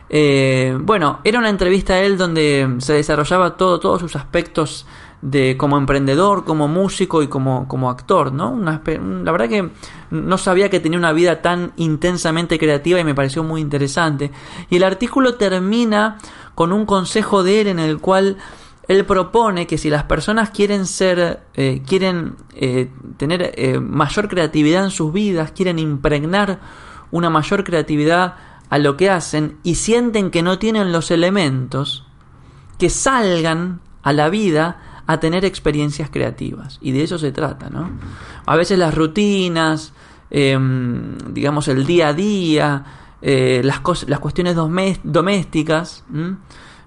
Eh, 0.09 0.77
bueno, 0.81 1.21
era 1.23 1.39
una 1.39 1.49
entrevista 1.49 1.95
a 1.95 2.01
él 2.01 2.19
donde 2.19 2.77
se 2.79 2.95
desarrollaba 2.95 3.57
todo, 3.57 3.79
todos 3.79 4.01
sus 4.01 4.17
aspectos 4.17 4.85
de 5.23 5.57
como 5.57 5.79
emprendedor, 5.79 6.45
como 6.45 6.67
músico 6.67 7.23
y 7.23 7.29
como, 7.29 7.69
como 7.69 7.89
actor, 7.89 8.33
¿no? 8.33 8.57
la 8.57 9.33
verdad 9.33 9.49
que 9.49 9.71
no 10.11 10.39
sabía 10.39 10.71
que 10.71 10.81
tenía 10.81 10.99
una 10.99 11.13
vida 11.13 11.41
tan 11.41 11.73
intensamente 11.77 12.59
creativa 12.59 12.99
y 12.99 13.05
me 13.05 13.15
pareció 13.15 13.45
muy 13.45 13.61
interesante. 13.61 14.33
Y 14.71 14.77
el 14.77 14.83
artículo 14.83 15.37
termina 15.37 16.19
con 16.57 16.73
un 16.73 16.85
consejo 16.85 17.45
de 17.45 17.61
él 17.61 17.67
en 17.69 17.79
el 17.79 17.99
cual 17.99 18.39
él 18.89 19.05
propone 19.05 19.67
que 19.67 19.79
si 19.79 19.91
las 19.91 20.05
personas 20.05 20.51
quieren 20.51 20.87
ser, 20.87 21.43
eh, 21.55 21.83
quieren 21.87 22.37
eh, 22.55 22.91
tener 23.17 23.53
eh, 23.57 23.81
mayor 23.81 24.29
creatividad 24.29 24.85
en 24.85 24.91
sus 24.91 25.13
vidas, 25.13 25.53
quieren 25.53 25.79
impregnar 25.79 26.61
una 27.11 27.31
mayor 27.31 27.65
creatividad 27.65 28.37
a 28.71 28.79
lo 28.79 28.97
que 28.97 29.11
hacen 29.11 29.59
y 29.63 29.77
sienten 29.77 30.31
que 30.31 30.43
no 30.43 30.59
tienen 30.59 30.93
los 30.93 31.11
elementos, 31.11 32.05
que 32.79 32.91
salgan 32.91 33.81
a 34.03 34.13
la 34.13 34.29
vida 34.29 35.03
a 35.07 35.19
tener 35.21 35.45
experiencias 35.45 36.11
creativas. 36.11 36.79
Y 36.81 36.93
de 36.93 37.05
eso 37.05 37.19
se 37.19 37.33
trata, 37.33 37.71
¿no? 37.71 37.91
A 38.45 38.57
veces 38.57 38.79
las 38.79 38.95
rutinas, 38.95 39.93
em, 40.31 41.17
digamos 41.33 41.69
el 41.69 41.87
día 41.87 42.09
a 42.09 42.13
día, 42.13 42.85
eh, 43.23 43.63
las, 43.65 43.81
las 44.09 44.21
cuestiones 44.21 44.55
domésticas, 44.55 46.05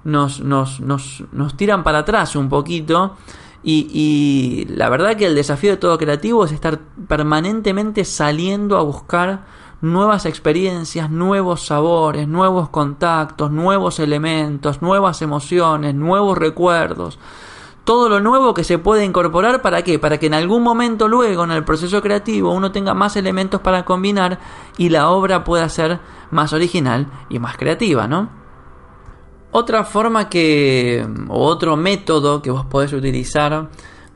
nos, 0.03 0.41
nos, 0.41 0.79
nos, 0.79 1.24
nos, 1.32 1.58
tiran 1.58 1.84
para 1.84 2.00
atrás 2.00 2.36
un 2.36 2.50
poquito. 2.50 3.15
Y, 3.62 3.88
y 3.94 4.74
la 4.74 4.89
verdad 4.89 5.18
que 5.18 5.25
el 5.25 5.36
desafío 5.36 5.72
de 5.72 5.77
todo 5.77 5.98
creativo 5.98 6.46
es 6.46 6.51
estar 6.51 6.79
permanentemente 7.08 8.06
saliendo 8.06 8.77
a 8.77 8.84
buscar 8.84 9.44
nuevas 9.82 10.25
experiencias, 10.25 11.10
nuevos 11.10 11.65
sabores, 11.65 12.27
nuevos 12.27 12.70
contactos, 12.70 13.51
nuevos 13.51 14.00
elementos, 14.00 14.82
nuevas 14.82 15.22
emociones, 15.22 15.96
nuevos 15.96 16.38
recuerdos. 16.38 17.20
Todo 17.86 18.10
lo 18.10 18.20
nuevo 18.20 18.53
que 18.53 18.63
se 18.63 18.77
puede 18.77 19.06
incorporar 19.06 19.62
para 19.62 19.82
qué? 19.82 19.98
Para 19.98 20.20
que 20.20 20.27
en 20.27 20.36
algún 20.36 20.62
momento 20.63 21.08
luego 21.08 21.44
en 21.44 21.51
el 21.51 21.63
proceso 21.63 22.01
creativo 22.01 22.51
uno 22.51 22.72
tenga 22.72 22.94
más 22.94 23.15
elementos 23.15 23.62
para 23.62 23.84
combinar 23.84 24.39
y 24.77 24.89
la 24.89 25.10
obra 25.10 25.44
pueda 25.44 25.68
ser 25.70 26.00
más 26.29 26.53
original 26.53 27.08
y 27.29 27.39
más 27.39 27.58
creativa, 27.58 28.08
¿no? 28.08 28.38
Otra 29.51 29.84
forma 29.84 30.29
que, 30.29 31.06
o 31.27 31.44
otro 31.44 31.75
método 31.75 32.41
que 32.41 32.51
vos 32.51 32.65
podés 32.65 32.94
utilizar 32.94 33.70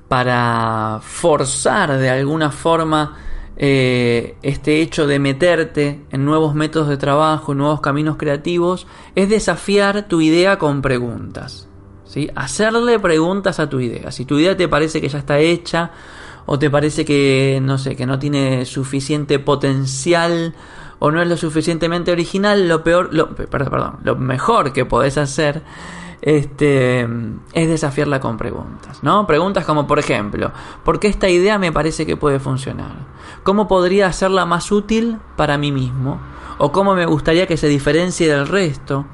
para 0.08 1.00
forzar 1.02 1.98
de 1.98 2.10
alguna 2.10 2.52
forma 2.52 3.18
eh, 3.56 4.36
este 4.44 4.82
hecho 4.82 5.08
de 5.08 5.18
meterte 5.18 6.06
en 6.12 6.26
nuevos 6.26 6.54
métodos 6.54 6.88
de 6.88 6.98
trabajo, 6.98 7.56
nuevos 7.56 7.82
caminos 7.82 8.18
creativos, 8.18 8.86
es 9.16 9.30
desafiar 9.30 10.08
tu 10.08 10.22
idea 10.22 10.60
con 10.60 10.84
preguntas. 10.84 11.68
¿sí? 12.06 12.30
Hacerle 12.36 13.00
preguntas 13.00 13.60
a 13.60 13.68
tu 13.68 13.80
idea. 13.80 14.12
Si 14.12 14.26
tu 14.26 14.38
idea 14.38 14.56
te 14.56 14.68
parece 14.68 15.02
que 15.02 15.10
ya 15.10 15.18
está 15.18 15.40
hecha, 15.40 15.92
o 16.46 16.60
te 16.60 16.70
parece 16.70 17.06
que 17.06 17.60
no 17.62 17.78
sé, 17.78 17.96
que 17.96 18.06
no 18.06 18.20
tiene 18.20 18.66
suficiente 18.66 19.40
potencial, 19.40 20.54
o 21.06 21.12
no 21.12 21.22
es 21.22 21.28
lo 21.28 21.36
suficientemente 21.36 22.14
original, 22.14 22.70
lo 22.70 22.82
peor, 22.82 23.10
perdón, 23.50 23.70
perdón, 23.70 23.98
lo 24.04 24.16
mejor 24.16 24.72
que 24.72 24.86
podés 24.86 25.18
hacer 25.18 25.62
este, 26.22 27.02
es 27.02 27.68
desafiarla 27.68 28.22
con 28.22 28.38
preguntas, 28.38 29.04
¿no? 29.04 29.28
Preguntas 29.28 29.66
como, 29.66 29.86
por 29.86 30.00
ejemplo, 30.00 30.54
¿por 30.86 31.02
qué 31.02 31.10
esta 31.10 31.28
idea 31.28 31.60
me 31.60 31.74
parece 31.74 32.06
que 32.06 32.16
puede 32.16 32.40
funcionar? 32.40 32.94
¿Cómo 33.44 33.68
podría 33.68 34.08
hacerla 34.08 34.46
más 34.46 34.72
útil 34.72 35.18
para 35.36 35.58
mí 35.58 35.74
mismo? 35.74 36.22
¿O 36.58 36.72
cómo 36.72 36.96
me 36.96 37.06
gustaría 37.06 37.48
que 37.48 37.58
se 37.58 37.68
diferencie 37.68 38.30
del 38.30 38.48
resto? 38.48 39.06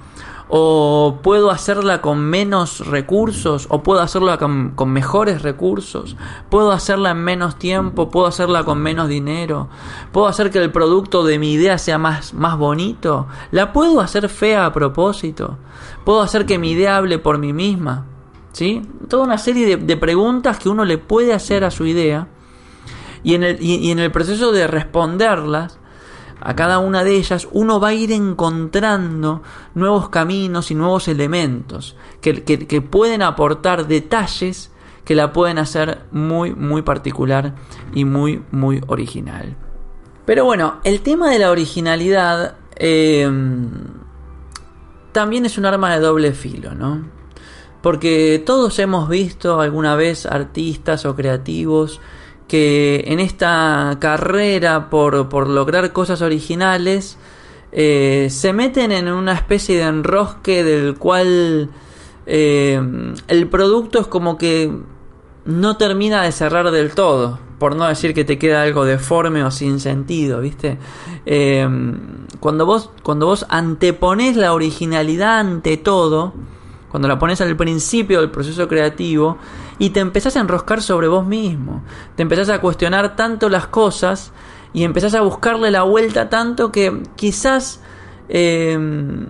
O 0.52 1.20
puedo 1.22 1.52
hacerla 1.52 2.02
con 2.02 2.20
menos 2.20 2.86
recursos 2.88 3.68
o 3.70 3.84
puedo 3.84 4.02
hacerla 4.02 4.38
con, 4.38 4.74
mejores 4.92 5.44
recursos, 5.44 6.18
puedo 6.50 6.72
hacerla 6.72 7.12
en 7.12 7.24
menos 7.24 7.58
tiempo, 7.58 8.10
puedo 8.10 8.26
hacerla 8.26 8.64
con 8.64 8.80
menos 8.80 9.08
dinero, 9.08 9.70
puedo 10.12 10.28
hacer 10.28 10.50
que 10.50 10.58
el 10.58 10.72
producto 10.72 11.24
de 11.24 11.38
mi 11.38 11.54
idea 11.54 11.78
sea 11.78 12.00
más, 12.00 12.34
más 12.34 12.58
bonito, 12.58 13.28
la 13.52 13.72
puedo 13.72 14.02
hacer 14.02 14.28
fea 14.28 14.66
a 14.66 14.74
propósito, 14.74 15.60
puedo 16.04 16.22
hacer 16.22 16.48
que 16.48 16.58
mi 16.58 16.72
idea 16.72 16.98
hable 16.98 17.20
por 17.20 17.38
mí 17.38 17.54
misma, 17.54 18.06
¿sí? 18.52 18.82
Toda 19.08 19.26
una 19.26 19.38
serie 19.38 19.78
de, 19.78 19.98
preguntas 19.98 20.58
que 20.58 20.70
uno 20.70 20.84
le 20.84 20.98
puede 20.98 21.32
hacer 21.32 21.64
a 21.64 21.70
su 21.70 21.86
idea 21.86 22.28
y 23.22 23.36
en 23.36 23.44
el, 23.44 23.62
y 23.62 23.92
en 23.92 24.00
el 24.00 24.12
proceso 24.12 24.52
de 24.52 24.66
responderlas, 24.66 25.80
a 26.42 26.56
cada 26.56 26.80
una 26.80 27.04
de 27.04 27.16
ellas, 27.16 27.48
uno 27.52 27.80
va 27.80 27.90
a 27.90 27.94
ir 27.94 28.12
encontrando 28.12 29.42
nuevos 29.76 30.10
caminos 30.10 30.72
y 30.72 30.76
nuevos 30.76 31.08
elementos 31.08 31.96
que, 32.22 32.44
que, 32.44 32.82
pueden 32.82 33.22
aportar 33.22 33.88
detalles 33.88 34.72
que 35.04 35.16
la 35.16 35.34
pueden 35.34 35.58
hacer 35.58 36.04
muy, 36.12 36.54
muy 36.54 36.82
particular 36.82 37.56
y 37.94 38.06
muy, 38.06 38.44
muy 38.52 38.82
original. 38.88 39.56
Pero 40.26 40.46
bueno, 40.46 40.80
el 40.84 41.02
tema 41.02 41.32
de 41.32 41.40
la 41.40 41.52
originalidad 41.52 42.56
em, 42.76 43.70
también 45.12 45.46
es 45.46 45.58
un 45.58 45.66
arma 45.66 45.94
de 45.94 46.00
doble 46.00 46.34
filo, 46.34 46.76
¿no? 46.76 47.04
Porque 47.82 48.44
todos 48.46 48.78
hemos 48.80 49.10
visto 49.10 49.60
alguna 49.60 49.96
vez 49.96 50.26
artistas 50.26 51.06
o 51.06 51.16
creativos 51.16 52.00
que 52.50 53.06
en 53.08 53.20
esta 53.20 53.96
carrera 54.02 54.90
por, 54.90 55.48
lograr 55.48 55.94
cosas 55.94 56.22
originales 56.22 57.18
eh, 57.72 58.28
se 58.32 58.52
meten 58.52 58.92
en 58.92 59.08
una 59.08 59.34
especie 59.34 59.78
de 59.78 59.84
enrosque 59.84 60.64
del 60.64 60.98
cual 60.98 61.70
eh, 62.26 62.82
el 63.28 63.48
producto 63.48 64.00
es 64.00 64.08
como 64.08 64.38
que 64.38 64.74
no 65.46 65.78
termina 65.78 66.24
de 66.24 66.32
cerrar 66.32 66.72
del 66.72 66.92
todo, 66.92 67.40
por 67.60 67.76
no 67.76 67.88
decir 67.88 68.14
que 68.14 68.26
te 68.26 68.40
queda 68.40 68.64
algo 68.64 68.84
deforme 68.84 69.44
o 69.44 69.52
sin 69.52 69.80
sentido, 69.80 70.42
¿viste? 70.42 70.80
Eh, 71.26 71.68
cuando, 72.40 72.66
vos, 72.66 72.90
cuando 73.04 73.28
vos 73.28 73.46
antepones 73.50 74.36
la 74.36 74.54
originalidad 74.54 75.40
ante 75.40 75.78
todo, 75.78 76.34
cuando 76.90 77.08
la 77.08 77.20
pones 77.20 77.40
al 77.42 77.56
principio 77.56 78.20
del 78.20 78.32
proceso 78.32 78.68
creativo 78.68 79.38
y 79.78 79.92
te 79.92 80.00
empezás 80.00 80.36
a 80.36 80.40
enroscar 80.40 80.82
sobre 80.82 81.08
vos 81.08 81.26
mismo, 81.26 81.84
te 82.16 82.24
empezás 82.24 82.50
a 82.50 82.60
cuestionar 82.60 83.16
tanto 83.16 83.50
las 83.50 83.68
cosas 83.68 84.32
y 84.74 84.84
empezás 84.84 85.16
a 85.16 85.22
buscarle 85.22 85.72
la 85.72 85.84
vuelta 85.84 86.30
tanto 86.30 86.72
que 86.72 87.04
quizás 87.16 87.82
em, 88.28 89.28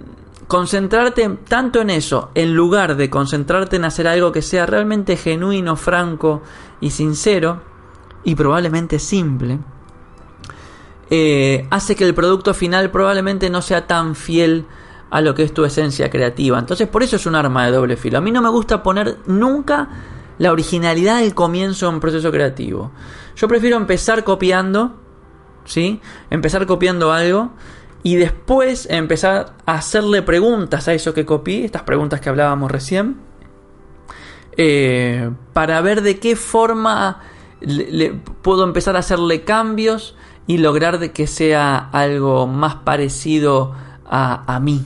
concentrarte 0.48 1.30
tanto 1.48 1.82
en 1.82 1.90
eso, 1.90 2.32
en 2.34 2.56
lugar 2.56 2.96
de 2.96 3.10
concentrarte 3.10 3.76
en 3.76 3.86
hacer 3.86 4.08
algo 4.08 4.32
que 4.32 4.42
sea 4.42 4.66
realmente 4.66 5.16
genuino, 5.16 5.76
franco 5.76 6.42
y 6.82 6.90
sincero, 6.92 7.62
y 8.24 8.36
probablemente 8.36 9.00
simple, 9.00 9.60
eh, 11.10 11.68
hace 11.70 11.96
que 11.96 12.04
el 12.04 12.14
producto 12.14 12.54
final 12.54 12.92
probablemente 12.92 13.50
no 13.50 13.62
sea 13.62 13.88
tan 13.88 14.16
fiel 14.16 14.66
a 15.10 15.22
lo 15.22 15.34
que 15.34 15.44
es 15.44 15.54
tu 15.54 15.66
esencia 15.66 16.10
creativa. 16.10 16.60
Entonces 16.60 16.88
por 16.88 17.04
eso 17.04 17.16
es 17.16 17.26
un 17.26 17.36
arma 17.36 17.66
de 17.66 17.72
doble 17.72 17.98
filo. 17.98 18.18
A 18.18 18.22
mí 18.22 18.32
no 18.32 18.42
me 18.42 18.50
gusta 18.50 18.84
poner 18.84 19.18
nunca 19.26 19.90
la 20.38 20.52
originalidad 20.52 21.20
del 21.20 21.36
comienzo 21.36 21.88
de 21.88 21.94
un 21.94 22.00
proceso 22.00 22.32
creativo. 22.32 22.92
Yo 23.36 23.48
prefiero 23.48 23.78
empezar 23.78 24.24
copiando, 24.24 24.96
¿sí? 25.66 26.02
Empezar 26.30 26.66
copiando 26.66 27.12
algo 27.12 27.52
y 28.04 28.16
después 28.16 28.88
empezar 28.90 29.54
a 29.66 29.74
hacerle 29.74 30.22
preguntas 30.22 30.88
a 30.88 30.94
eso 30.94 31.14
que 31.14 31.26
copié, 31.26 31.66
estas 31.66 31.84
preguntas 31.84 32.22
que 32.22 32.30
hablábamos 32.30 32.72
recién, 32.72 33.18
eh, 34.56 35.30
para 35.54 35.82
ver 35.82 36.02
de 36.02 36.20
qué 36.20 36.36
forma 36.36 37.22
le, 37.60 38.12
puedo 38.42 38.64
empezar 38.64 38.96
a 38.96 39.00
hacerle 39.00 39.44
cambios 39.44 40.16
y 40.48 40.58
lograr 40.58 41.00
de 41.00 41.12
que 41.12 41.28
sea 41.28 41.78
algo 41.78 42.48
más 42.48 42.76
parecido 42.76 43.74
a, 44.06 44.54
a 44.54 44.60
mí, 44.60 44.86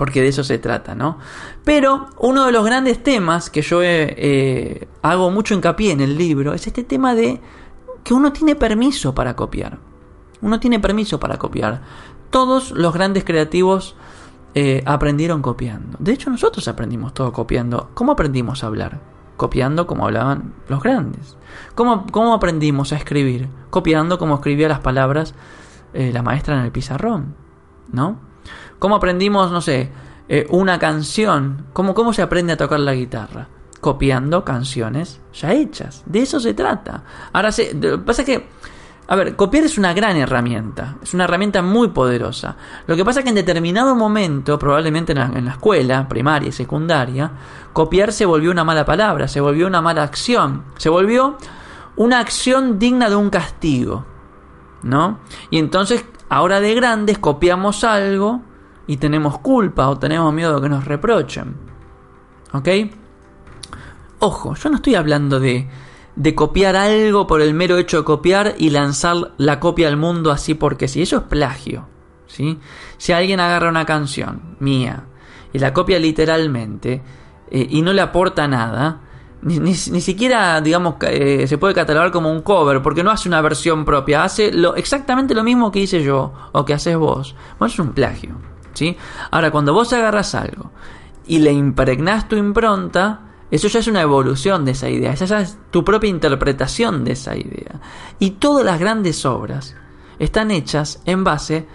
porque 0.00 0.22
de 0.22 0.28
eso 0.28 0.42
se 0.44 0.56
trata, 0.56 0.94
¿no? 0.94 1.18
Pero 1.62 2.06
uno 2.16 2.46
de 2.46 2.52
los 2.52 2.64
grandes 2.64 3.02
temas 3.02 3.50
que 3.50 3.60
yo 3.60 3.80
eh, 3.82 4.88
hago 5.02 5.30
mucho 5.30 5.52
hincapié 5.52 5.92
en 5.92 6.00
el 6.00 6.16
libro 6.16 6.54
es 6.54 6.66
este 6.66 6.84
tema 6.84 7.14
de 7.14 7.38
que 8.02 8.14
uno 8.14 8.32
tiene 8.32 8.56
permiso 8.56 9.14
para 9.14 9.36
copiar. 9.36 9.76
Uno 10.40 10.58
tiene 10.58 10.80
permiso 10.80 11.20
para 11.20 11.36
copiar. 11.36 11.82
Todos 12.30 12.70
los 12.70 12.94
grandes 12.94 13.24
creativos 13.24 13.94
eh, 14.54 14.82
aprendieron 14.86 15.42
copiando. 15.42 15.98
De 16.00 16.12
hecho, 16.12 16.30
nosotros 16.30 16.66
aprendimos 16.66 17.12
todo 17.12 17.34
copiando. 17.34 17.90
¿Cómo 17.92 18.12
aprendimos 18.12 18.64
a 18.64 18.68
hablar? 18.68 19.02
Copiando 19.36 19.86
como 19.86 20.06
hablaban 20.06 20.54
los 20.68 20.82
grandes. 20.82 21.36
¿Cómo, 21.74 22.06
cómo 22.10 22.32
aprendimos 22.32 22.94
a 22.94 22.96
escribir? 22.96 23.50
Copiando 23.68 24.18
como 24.18 24.36
escribía 24.36 24.66
las 24.66 24.80
palabras 24.80 25.34
eh, 25.92 26.10
la 26.10 26.22
maestra 26.22 26.58
en 26.58 26.64
el 26.64 26.72
pizarrón. 26.72 27.34
¿No? 27.92 28.29
¿Cómo 28.80 28.96
aprendimos, 28.96 29.52
no 29.52 29.60
sé, 29.60 29.90
eh, 30.26 30.46
una 30.48 30.78
canción? 30.78 31.66
¿Cómo, 31.74 31.92
¿Cómo 31.92 32.14
se 32.14 32.22
aprende 32.22 32.54
a 32.54 32.56
tocar 32.56 32.80
la 32.80 32.94
guitarra? 32.94 33.46
Copiando 33.78 34.42
canciones 34.42 35.20
ya 35.34 35.52
hechas. 35.52 36.02
De 36.06 36.22
eso 36.22 36.40
se 36.40 36.54
trata. 36.54 37.04
Ahora, 37.32 37.52
se, 37.52 37.74
pasa 38.04 38.24
que 38.24 38.48
A 39.06 39.16
ver, 39.16 39.36
copiar 39.36 39.64
es 39.64 39.76
una 39.76 39.92
gran 39.92 40.16
herramienta, 40.16 40.96
es 41.02 41.12
una 41.12 41.24
herramienta 41.24 41.60
muy 41.60 41.88
poderosa. 41.88 42.56
Lo 42.86 42.96
que 42.96 43.04
pasa 43.04 43.20
es 43.20 43.24
que 43.24 43.30
en 43.30 43.34
determinado 43.34 43.94
momento, 43.94 44.58
probablemente 44.58 45.12
en 45.12 45.44
la, 45.44 45.50
escuela, 45.50 46.08
primaria 46.08 46.48
y 46.48 46.52
secundaria, 46.52 47.32
copiar 47.74 48.12
se 48.12 48.24
volvió 48.24 48.50
una 48.50 48.64
mala 48.64 48.86
palabra, 48.86 49.28
se 49.28 49.42
volvió 49.42 49.66
una 49.66 49.82
mala 49.82 50.04
acción, 50.04 50.64
se 50.78 50.88
volvió 50.88 51.36
una 51.96 52.18
acción 52.18 52.78
digna 52.78 53.10
de 53.10 53.16
un 53.16 53.28
castigo, 53.28 54.06
¿no? 54.84 55.18
Y 55.50 55.58
entonces, 55.58 56.06
ahora 56.30 56.60
de 56.60 56.74
grandes, 56.74 57.18
copiamos 57.18 57.84
algo 57.84 58.40
y 58.90 58.96
tenemos 58.96 59.38
culpa 59.38 59.88
o 59.88 59.98
tenemos 59.98 60.32
miedo 60.34 60.56
de 60.56 60.62
que 60.62 60.68
nos 60.68 60.84
reprochen. 60.84 61.56
¿Ok? 62.52 62.68
Ojo, 64.18 64.54
yo 64.54 64.68
no 64.68 64.76
estoy 64.76 64.96
hablando 64.96 65.38
de 65.38 65.68
de 66.16 66.34
copiar 66.34 66.76
algo 66.76 67.26
por 67.26 67.40
el 67.40 67.54
mero 67.54 67.78
hecho 67.78 67.98
de 67.98 68.04
copiar 68.04 68.54
y 68.58 68.70
lanzar 68.70 69.32
la 69.38 69.60
copia 69.60 69.88
al 69.88 69.96
mundo 69.96 70.30
así 70.30 70.54
porque 70.54 70.88
sí. 70.88 71.02
Eso 71.02 71.18
es 71.18 71.22
plagio. 71.22 71.86
¿sí? 72.26 72.58
Si 72.98 73.12
alguien 73.12 73.40
agarra 73.40 73.68
una 73.68 73.86
canción 73.86 74.56
mía 74.58 75.04
y 75.52 75.58
la 75.58 75.72
copia 75.72 75.98
literalmente 75.98 77.02
eh, 77.50 77.66
y 77.70 77.82
no 77.82 77.92
le 77.92 78.02
aporta 78.02 78.46
nada, 78.46 79.00
ni, 79.42 79.74
siquiera, 79.74 80.60
digamos, 80.60 80.96
eh, 81.00 81.46
se 81.46 81.56
puede 81.56 81.72
catalogar 81.72 82.10
como 82.10 82.30
un 82.30 82.42
cover, 82.42 82.82
porque 82.82 83.02
no 83.02 83.10
hace 83.10 83.26
una 83.26 83.40
versión 83.40 83.86
propia, 83.86 84.22
hace 84.22 84.52
lo, 84.52 84.76
exactamente 84.76 85.34
lo 85.34 85.42
mismo 85.42 85.72
que 85.72 85.78
hice 85.78 86.02
yo 86.02 86.34
o 86.52 86.64
que 86.66 86.74
haces 86.74 86.98
vos. 86.98 87.34
Bueno, 87.58 87.72
es 87.72 87.78
un 87.78 87.92
plagio. 87.92 88.49
¿Sí? 88.74 88.96
Ahora, 89.30 89.50
cuando 89.50 89.72
vos 89.72 89.92
agarras 89.92 90.34
algo 90.34 90.70
y 91.26 91.38
le 91.38 91.52
impregnás 91.52 92.28
tu 92.28 92.36
impronta, 92.36 93.20
eso 93.50 93.68
ya 93.68 93.80
es 93.80 93.88
una 93.88 94.02
evolución 94.02 94.64
de 94.64 94.72
esa 94.72 94.88
idea, 94.88 95.12
esa 95.12 95.24
ya 95.24 95.40
es 95.40 95.58
tu 95.70 95.84
propia 95.84 96.10
interpretación 96.10 97.04
de 97.04 97.12
esa 97.12 97.36
idea. 97.36 97.80
Y 98.18 98.32
todas 98.32 98.64
las 98.64 98.78
grandes 98.78 99.24
obras 99.26 99.74
están 100.18 100.50
hechas 100.50 101.02
en 101.04 101.24
base 101.24 101.66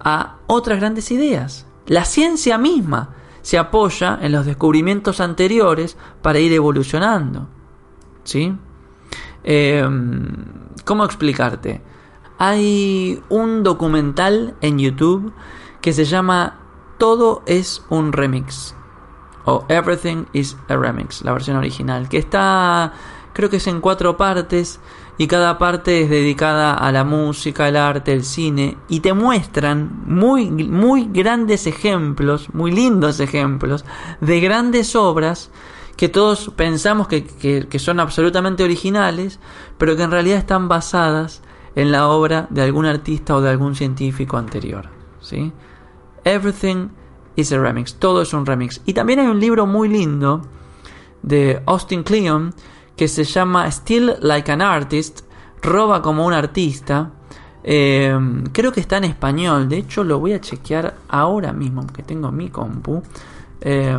a 0.00 0.36
otras 0.46 0.78
grandes 0.78 1.10
ideas. 1.10 1.66
La 1.86 2.04
ciencia 2.04 2.58
misma 2.58 3.14
se 3.42 3.58
apoya 3.58 4.18
en 4.22 4.32
los 4.32 4.46
descubrimientos 4.46 5.20
anteriores 5.20 5.96
para 6.22 6.38
ir 6.38 6.52
evolucionando. 6.52 7.48
¿Sí? 8.22 8.54
Em, 9.42 10.36
¿Cómo 10.84 11.04
explicarte? 11.04 11.82
Hay 12.38 13.22
un 13.28 13.62
documental 13.62 14.54
en 14.60 14.78
YouTube 14.78 15.32
que 15.84 15.92
se 15.92 16.06
llama 16.06 16.60
Todo 16.96 17.42
es 17.44 17.84
un 17.90 18.14
remix 18.14 18.74
o 19.44 19.66
Everything 19.68 20.24
is 20.32 20.56
a 20.70 20.76
Remix, 20.78 21.20
la 21.20 21.34
versión 21.34 21.58
original, 21.58 22.08
que 22.08 22.16
está, 22.16 22.94
creo 23.34 23.50
que 23.50 23.58
es 23.58 23.66
en 23.66 23.82
cuatro 23.82 24.16
partes 24.16 24.80
y 25.18 25.26
cada 25.26 25.58
parte 25.58 26.00
es 26.00 26.08
dedicada 26.08 26.72
a 26.72 26.90
la 26.90 27.04
música, 27.04 27.68
el 27.68 27.76
arte, 27.76 28.14
el 28.14 28.24
cine 28.24 28.78
y 28.88 29.00
te 29.00 29.12
muestran 29.12 30.04
muy, 30.06 30.50
muy 30.50 31.06
grandes 31.12 31.66
ejemplos, 31.66 32.48
muy 32.54 32.72
lindos 32.72 33.20
ejemplos 33.20 33.84
de 34.22 34.40
grandes 34.40 34.96
obras 34.96 35.50
que 35.98 36.08
todos 36.08 36.50
pensamos 36.56 37.08
que, 37.08 37.26
que 37.26 37.78
son 37.78 38.00
absolutamente 38.00 38.64
originales, 38.64 39.38
pero 39.76 39.96
que 39.96 40.04
en 40.04 40.12
realidad 40.12 40.38
están 40.38 40.66
basadas 40.66 41.42
en 41.74 41.92
la 41.92 42.08
obra 42.08 42.46
de 42.48 42.62
algún 42.62 42.86
artista 42.86 43.36
o 43.36 43.42
de 43.42 43.50
algún 43.50 43.74
científico 43.74 44.38
anterior. 44.38 44.88
¿sí? 45.20 45.52
Everything 46.24 46.88
is 47.36 47.52
a 47.52 47.58
remix, 47.58 47.94
todo 47.94 48.22
es 48.22 48.32
un 48.32 48.46
remix. 48.46 48.80
Y 48.86 48.92
también 48.94 49.20
hay 49.20 49.26
un 49.26 49.40
libro 49.40 49.66
muy 49.66 49.88
lindo 49.88 50.42
de 51.22 51.62
Austin 51.66 52.02
Kleon 52.02 52.54
que 52.96 53.08
se 53.08 53.24
llama 53.24 53.70
Still 53.70 54.16
Like 54.20 54.50
an 54.52 54.62
Artist, 54.62 55.22
roba 55.62 56.00
como 56.00 56.24
un 56.26 56.32
artista. 56.32 57.10
Eh, 57.62 58.16
creo 58.52 58.72
que 58.72 58.80
está 58.80 58.98
en 58.98 59.04
español, 59.04 59.68
de 59.68 59.78
hecho 59.78 60.04
lo 60.04 60.20
voy 60.20 60.34
a 60.34 60.40
chequear 60.40 60.96
ahora 61.08 61.52
mismo, 61.52 61.86
que 61.86 62.02
tengo 62.02 62.30
mi 62.30 62.50
compu. 62.50 63.02
Eh, 63.60 63.98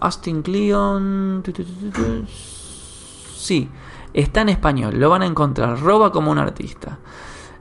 Austin 0.00 0.42
Kleon... 0.42 1.42
Sí, 2.28 3.68
está 4.12 4.42
en 4.42 4.50
español, 4.50 4.98
lo 4.98 5.10
van 5.10 5.22
a 5.22 5.26
encontrar, 5.26 5.80
roba 5.80 6.12
como 6.12 6.30
un 6.30 6.38
artista. 6.38 6.98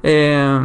Eh, 0.03 0.59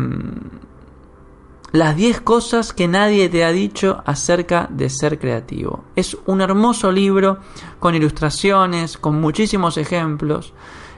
las 1.72 1.96
10 1.96 2.20
cosas 2.20 2.74
que 2.74 2.86
nadie 2.86 3.30
te 3.30 3.44
ha 3.44 3.50
dicho 3.50 4.02
acerca 4.04 4.68
de 4.70 4.90
ser 4.90 5.18
creativo. 5.18 5.84
Es 5.96 6.16
un 6.26 6.42
hermoso 6.42 6.92
libro 6.92 7.38
con 7.80 7.94
ilustraciones, 7.94 8.98
con 8.98 9.20
muchísimos 9.20 9.78
ejemplos 9.78 10.52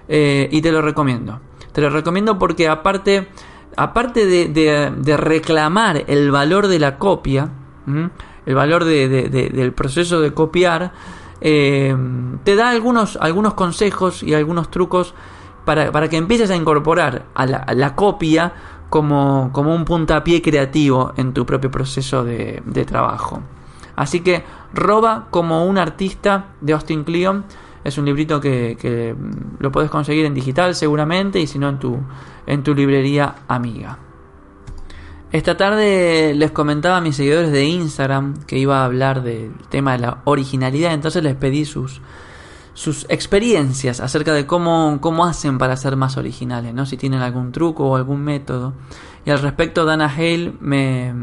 eh, 0.08 0.48
y 0.50 0.60
te 0.60 0.72
lo 0.72 0.82
recomiendo. 0.82 1.40
Te 1.72 1.80
lo 1.80 1.90
recomiendo 1.90 2.38
porque 2.38 2.68
aparte, 2.68 3.28
aparte 3.76 4.26
de, 4.26 5.16
reclamar 5.16 6.04
el 6.08 6.32
valor 6.32 6.66
de 6.66 6.80
la 6.80 6.98
copia, 6.98 7.50
el 8.44 8.54
valor 8.54 8.84
del 8.84 9.72
proceso 9.72 10.20
de 10.20 10.34
copiar, 10.34 10.92
eh, 11.40 11.96
te 12.42 12.56
da 12.56 12.70
algunos, 12.70 13.16
algunos 13.20 13.54
consejos 13.54 14.24
y 14.24 14.34
algunos 14.34 14.70
trucos 14.70 15.14
para, 15.64 16.08
que 16.08 16.16
empieces 16.16 16.50
a 16.50 16.56
incorporar 16.56 17.26
a 17.34 17.46
la 17.46 17.94
copia 17.94 18.52
como, 18.94 19.50
como 19.50 19.74
un 19.74 19.84
puntapié 19.84 20.40
creativo 20.40 21.14
en 21.16 21.32
tu 21.32 21.44
propio 21.44 21.68
proceso 21.68 22.22
de, 22.22 22.62
trabajo. 22.86 23.42
Así 23.96 24.20
que 24.20 24.44
Roba 24.72 25.26
como 25.30 25.66
un 25.66 25.78
artista 25.78 26.50
de 26.60 26.74
Austin 26.74 27.02
Kleon 27.02 27.44
es 27.82 27.98
un 27.98 28.04
librito 28.04 28.40
que, 28.40 29.16
lo 29.58 29.72
puedes 29.72 29.90
conseguir 29.90 30.26
en 30.26 30.32
digital 30.32 30.76
seguramente 30.76 31.40
y 31.40 31.48
si 31.48 31.58
no 31.58 31.70
en 31.70 31.80
tu, 31.80 31.98
en 32.46 32.62
tu 32.62 32.72
librería 32.72 33.34
amiga. 33.48 33.98
Esta 35.32 35.56
tarde 35.56 36.32
les 36.32 36.52
comentaba 36.52 36.98
a 36.98 37.00
mis 37.00 37.16
seguidores 37.16 37.50
de 37.50 37.64
Instagram 37.64 38.44
que 38.46 38.58
iba 38.58 38.82
a 38.82 38.84
hablar 38.84 39.24
del 39.24 39.54
tema 39.70 39.94
de 39.94 39.98
la 39.98 40.18
originalidad, 40.22 40.94
entonces 40.94 41.24
les 41.24 41.34
pedí 41.34 41.64
sus, 41.64 42.00
sus 42.74 43.06
experiencias 43.08 44.00
acerca 44.00 44.34
de 44.34 44.46
cómo, 44.46 44.98
cómo 45.00 45.24
hacen 45.24 45.58
para 45.58 45.76
ser 45.76 45.96
más 45.96 46.16
originales, 46.16 46.74
¿no? 46.74 46.84
si 46.86 46.96
tienen 46.96 47.22
algún 47.22 47.52
truco 47.52 47.88
o 47.88 47.96
algún 47.96 48.22
método. 48.22 48.74
Y 49.24 49.30
al 49.30 49.38
respecto, 49.38 49.84
Dana 49.84 50.06
Hale 50.06 50.52
me, 50.60 51.14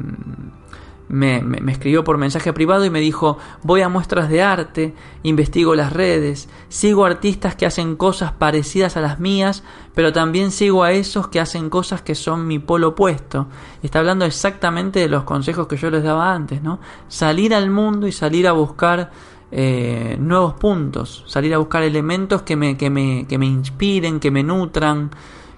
me, 1.12 1.42
me, 1.42 1.72
escribió 1.74 2.06
por 2.06 2.18
mensaje 2.18 2.54
privado 2.54 2.86
y 2.86 2.90
me 2.90 3.02
dijo, 3.02 3.38
voy 3.64 3.82
a 3.82 3.90
muestras 3.90 4.30
de 4.30 4.42
arte, 4.42 4.96
investigo 5.24 5.76
las 5.76 5.92
redes, 5.92 6.48
sigo 6.70 7.06
artistas 7.06 7.54
que 7.56 7.66
hacen 7.66 7.98
cosas 7.98 8.32
parecidas 8.32 8.96
a 8.96 9.02
las 9.02 9.20
mías, 9.20 9.64
pero 9.94 10.14
también 10.14 10.52
sigo 10.52 10.84
a 10.84 10.94
esos 10.94 11.28
que 11.28 11.42
hacen 11.42 11.70
cosas 11.70 12.02
que 12.02 12.16
son 12.16 12.48
mi 12.48 12.60
polo 12.60 12.90
opuesto. 12.90 13.48
Y 13.84 13.88
está 13.88 14.00
hablando 14.00 14.24
exactamente 14.24 15.02
de 15.02 15.10
los 15.10 15.24
consejos 15.24 15.68
que 15.68 15.76
yo 15.76 15.92
les 15.92 16.02
daba 16.02 16.34
antes, 16.34 16.64
¿no? 16.64 16.80
Salir 17.10 17.54
al 17.54 17.70
mundo 17.70 18.08
y 18.08 18.14
salir 18.14 18.48
a 18.48 18.54
buscar 18.54 19.12
eh, 19.52 20.18
nuevos 20.20 20.54
puntos, 20.54 21.24
salir 21.28 21.54
a 21.54 21.58
buscar 21.58 21.84
elementos 21.84 22.42
que 22.44 22.56
me, 22.56 22.78
que 22.78 22.90
me, 22.90 23.26
que 23.28 23.38
me 23.38 23.46
inspiren, 23.46 24.20
que 24.20 24.32
me 24.32 24.44
nutran, 24.44 25.12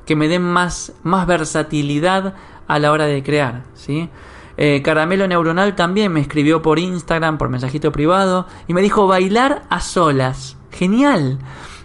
que 0.05 0.15
me 0.15 0.27
den 0.27 0.41
más, 0.41 0.93
más 1.03 1.27
versatilidad 1.27 2.33
a 2.67 2.79
la 2.79 2.91
hora 2.91 3.05
de 3.05 3.21
crear. 3.21 3.63
¿sí? 3.75 4.09
Eh, 4.57 4.81
Caramelo 4.83 5.27
Neuronal 5.27 5.75
también 5.75 6.11
me 6.11 6.21
escribió 6.21 6.61
por 6.61 6.79
Instagram, 6.79 7.37
por 7.37 7.49
mensajito 7.49 7.91
privado, 7.91 8.47
y 8.67 8.73
me 8.73 8.81
dijo 8.81 9.07
bailar 9.07 9.63
a 9.69 9.79
solas. 9.79 10.57
Genial. 10.71 11.37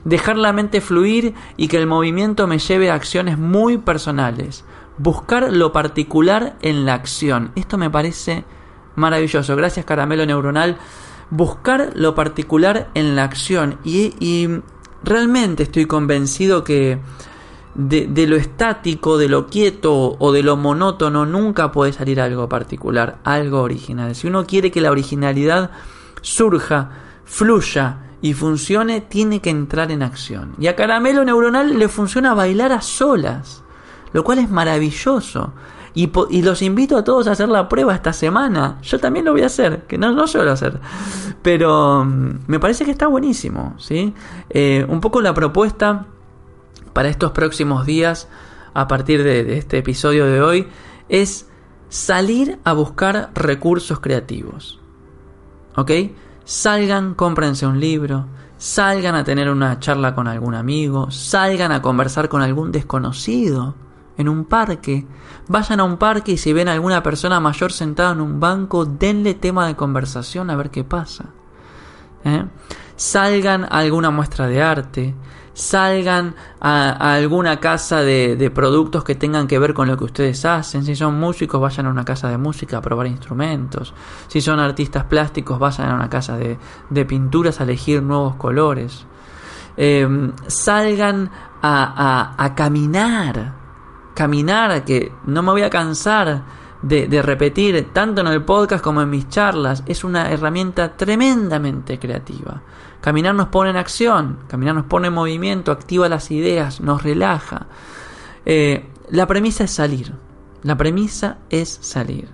Dejar 0.04 0.38
la 0.38 0.52
mente 0.52 0.80
fluir 0.80 1.34
y 1.56 1.68
que 1.68 1.76
el 1.76 1.86
movimiento 1.86 2.46
me 2.46 2.58
lleve 2.58 2.90
a 2.90 2.94
acciones 2.94 3.36
muy 3.36 3.76
personales. 3.76 4.64
Buscar 4.96 5.52
lo 5.52 5.72
particular 5.72 6.56
en 6.62 6.86
la 6.86 6.94
acción. 6.94 7.52
Esto 7.54 7.76
me 7.76 7.90
parece 7.90 8.44
maravilloso. 8.96 9.54
Gracias 9.56 9.84
Caramelo 9.84 10.24
Neuronal 10.24 10.78
buscar 11.30 11.92
lo 11.94 12.14
particular 12.14 12.90
en 12.94 13.16
la 13.16 13.24
acción 13.24 13.78
y, 13.84 14.48
realmente 15.04 15.62
estoy 15.62 15.86
convencido 15.86 16.64
que 16.64 16.98
de, 17.76 18.26
lo 18.26 18.34
estático, 18.34 19.16
de 19.16 19.28
lo 19.28 19.46
quieto 19.46 20.16
o 20.18 20.32
de 20.32 20.42
lo 20.42 20.56
monótono 20.56 21.24
nunca 21.24 21.70
puede 21.70 21.92
salir 21.92 22.20
algo 22.20 22.48
particular, 22.48 23.18
algo 23.22 23.62
original. 23.62 24.16
Si 24.16 24.26
uno 24.26 24.44
quiere 24.44 24.72
que 24.72 24.80
la 24.80 24.90
originalidad 24.90 25.70
surja, 26.20 26.90
fluya 27.24 28.08
y 28.20 28.34
funcione, 28.34 29.00
tiene 29.00 29.40
que 29.40 29.50
entrar 29.50 29.92
en 29.92 30.02
acción. 30.02 30.56
Y 30.58 30.66
a 30.66 30.74
Caramelo 30.74 31.24
Neuronal 31.24 31.78
le 31.78 31.88
funciona 31.88 32.34
bailar 32.34 32.72
a 32.72 32.80
solas, 32.80 33.62
lo 34.12 34.24
cual 34.24 34.40
es 34.40 34.50
maravilloso. 34.50 35.52
Y, 35.98 36.42
los 36.42 36.62
invito 36.62 36.96
a 36.96 37.02
todos 37.02 37.26
a 37.26 37.32
hacer 37.32 37.48
la 37.48 37.68
prueba 37.68 37.92
esta 37.92 38.12
semana. 38.12 38.78
Yo 38.82 39.00
también 39.00 39.24
lo 39.24 39.32
voy 39.32 39.42
a 39.42 39.46
hacer, 39.46 39.82
que 39.88 39.98
no, 39.98 40.28
suelo 40.28 40.52
hacer. 40.52 40.78
Pero 41.42 42.04
mm, 42.04 42.42
me 42.46 42.60
parece 42.60 42.84
que 42.84 42.92
está 42.92 43.08
buenísimo, 43.08 43.74
¿sí? 43.78 44.14
Eh, 44.48 44.86
un 44.88 45.00
poco 45.00 45.20
la 45.20 45.34
propuesta 45.34 46.06
para 46.92 47.08
estos 47.08 47.32
próximos 47.32 47.84
días, 47.84 48.28
a 48.74 48.86
partir 48.86 49.24
de, 49.24 49.58
este 49.58 49.78
episodio 49.78 50.26
de 50.26 50.40
hoy, 50.40 50.68
es 51.08 51.48
salir 51.88 52.60
a 52.62 52.74
buscar 52.74 53.32
recursos 53.34 53.98
creativos. 53.98 54.78
¿Ok? 55.74 55.90
Salgan, 56.44 57.14
cómprense 57.14 57.66
un 57.66 57.80
libro, 57.80 58.26
salgan 58.56 59.16
a 59.16 59.24
tener 59.24 59.50
una 59.50 59.80
charla 59.80 60.14
con 60.14 60.28
algún 60.28 60.54
amigo, 60.54 61.10
salgan 61.10 61.72
a 61.72 61.82
conversar 61.82 62.28
con 62.28 62.40
algún 62.40 62.70
desconocido 62.70 63.74
en 64.18 64.28
un 64.28 64.44
parque, 64.44 65.06
vayan 65.46 65.80
a 65.80 65.84
un 65.84 65.96
parque 65.96 66.32
y 66.32 66.38
si 66.38 66.52
ven 66.52 66.68
a 66.68 66.72
alguna 66.72 67.02
persona 67.02 67.38
mayor 67.38 67.72
sentada 67.72 68.12
en 68.12 68.20
un 68.20 68.40
banco, 68.40 68.84
denle 68.84 69.34
tema 69.34 69.66
de 69.68 69.76
conversación 69.76 70.50
a 70.50 70.56
ver 70.56 70.70
qué 70.70 70.82
pasa. 70.82 71.26
¿Eh? 72.24 72.44
Salgan 72.96 73.64
a 73.64 73.78
alguna 73.78 74.10
muestra 74.10 74.48
de 74.48 74.60
arte, 74.60 75.14
salgan 75.54 76.34
a, 76.60 77.14
alguna 77.14 77.60
casa 77.60 78.00
de, 78.02 78.50
productos 78.52 79.04
que 79.04 79.14
tengan 79.14 79.46
que 79.46 79.60
ver 79.60 79.72
con 79.72 79.86
lo 79.86 79.96
que 79.96 80.04
ustedes 80.04 80.44
hacen. 80.44 80.84
Si 80.84 80.96
son 80.96 81.18
músicos, 81.20 81.60
vayan 81.60 81.86
a 81.86 81.90
una 81.90 82.04
casa 82.04 82.28
de 82.28 82.38
música 82.38 82.78
a 82.78 82.80
probar 82.80 83.06
instrumentos. 83.06 83.94
Si 84.26 84.40
son 84.40 84.58
artistas 84.58 85.04
plásticos, 85.04 85.60
vayan 85.60 85.90
a 85.90 85.94
una 85.94 86.10
casa 86.10 86.36
de, 86.36 87.04
pinturas 87.04 87.60
a 87.60 87.62
elegir 87.62 88.02
nuevos 88.02 88.34
colores. 88.34 89.06
Em, 89.76 90.32
salgan 90.48 91.30
a, 91.62 92.34
a 92.36 92.54
caminar 92.56 93.57
caminar, 94.18 94.84
que 94.84 95.12
no 95.26 95.44
me 95.44 95.52
voy 95.52 95.62
a 95.62 95.70
cansar 95.70 96.42
de, 96.82 97.22
repetir 97.22 97.90
tanto 97.92 98.20
en 98.20 98.26
el 98.26 98.44
podcast 98.44 98.82
como 98.82 99.00
en 99.00 99.08
mis 99.08 99.28
charlas, 99.28 99.84
es 99.86 100.02
una 100.02 100.32
herramienta 100.32 100.96
tremendamente 100.96 102.00
creativa. 102.00 102.62
Caminar 103.00 103.36
nos 103.36 103.46
pone 103.46 103.70
en 103.70 103.76
acción, 103.76 104.40
caminar 104.48 104.74
nos 104.74 104.86
pone 104.86 105.06
en 105.06 105.14
movimiento, 105.14 105.70
activa 105.70 106.08
las 106.08 106.32
ideas, 106.32 106.80
nos 106.80 107.04
relaja. 107.04 107.68
Eh, 108.44 108.90
la 109.10 109.28
premisa 109.28 109.62
es 109.62 109.70
salir. 109.70 110.12
La 110.64 110.76
premisa 110.76 111.38
es 111.48 111.78
salir. 111.80 112.28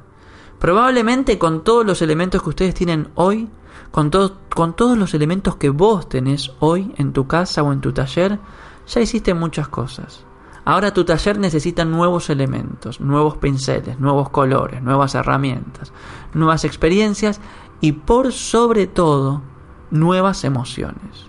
Probablemente 0.59 1.39
con 1.39 1.65
todos 1.65 1.85
los 1.85 2.01
elementos 2.01 2.43
que 2.43 2.49
ustedes 2.49 2.73
tienen 2.73 3.11
hoy, 3.15 3.51
con, 3.91 4.11
con 4.55 4.75
todos 4.75 4.97
los 4.97 5.13
elementos 5.13 5.57
que 5.57 5.69
vos 5.69 6.09
tenés 6.09 6.51
hoy 6.61 6.95
en 6.97 7.13
tu 7.13 7.27
casa 7.27 7.63
o 7.63 7.75
en 7.75 7.83
tu 7.83 7.93
taller, 7.93 8.39
ya 8.87 9.01
hiciste 9.03 9.35
muchas 9.35 9.69
cosas. 9.69 10.25
Ahora 10.65 10.95
tu 10.95 11.05
taller 11.05 11.39
necesita 11.39 11.85
nuevos 11.85 12.31
elementos, 12.31 13.01
nuevos 13.01 13.37
pinceles, 13.37 14.01
nuevos 14.01 14.31
colores, 14.31 14.83
nuevas 14.83 15.15
herramientas, 15.15 15.93
nuevas 16.33 16.65
experiencias 16.65 17.41
y 17.81 17.93
por 17.93 18.33
sobre 18.33 18.87
todo 18.87 19.43
nuevas 19.91 20.45
emociones. 20.45 21.29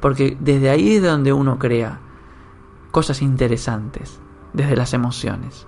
Porque 0.00 0.36
desde 0.40 0.70
ahí 0.70 0.96
es 0.96 1.02
donde 1.02 1.32
uno 1.32 1.58
crea 1.60 2.00
cosas 2.90 3.22
interesantes, 3.22 4.20
desde 4.52 4.76
las 4.76 4.94
emociones. 4.94 5.66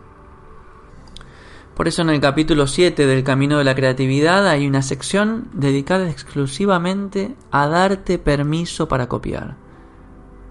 Por 1.74 1.88
eso 1.88 2.03
en 2.03 2.11
el 2.11 2.20
capítulo 2.20 2.66
7 2.66 3.07
del 3.07 3.24
Camino 3.24 3.59
de 3.59 3.64
la 3.64 3.74
Creatividad 3.74 4.46
hay 4.48 4.66
una 4.66 4.83
sección 4.83 5.48
dedicada 5.53 6.09
exclusivamente 6.09 7.35
a 7.50 7.66
darte 7.66 8.18
permiso 8.18 8.87
para 8.87 9.09
copiar. 9.09 9.63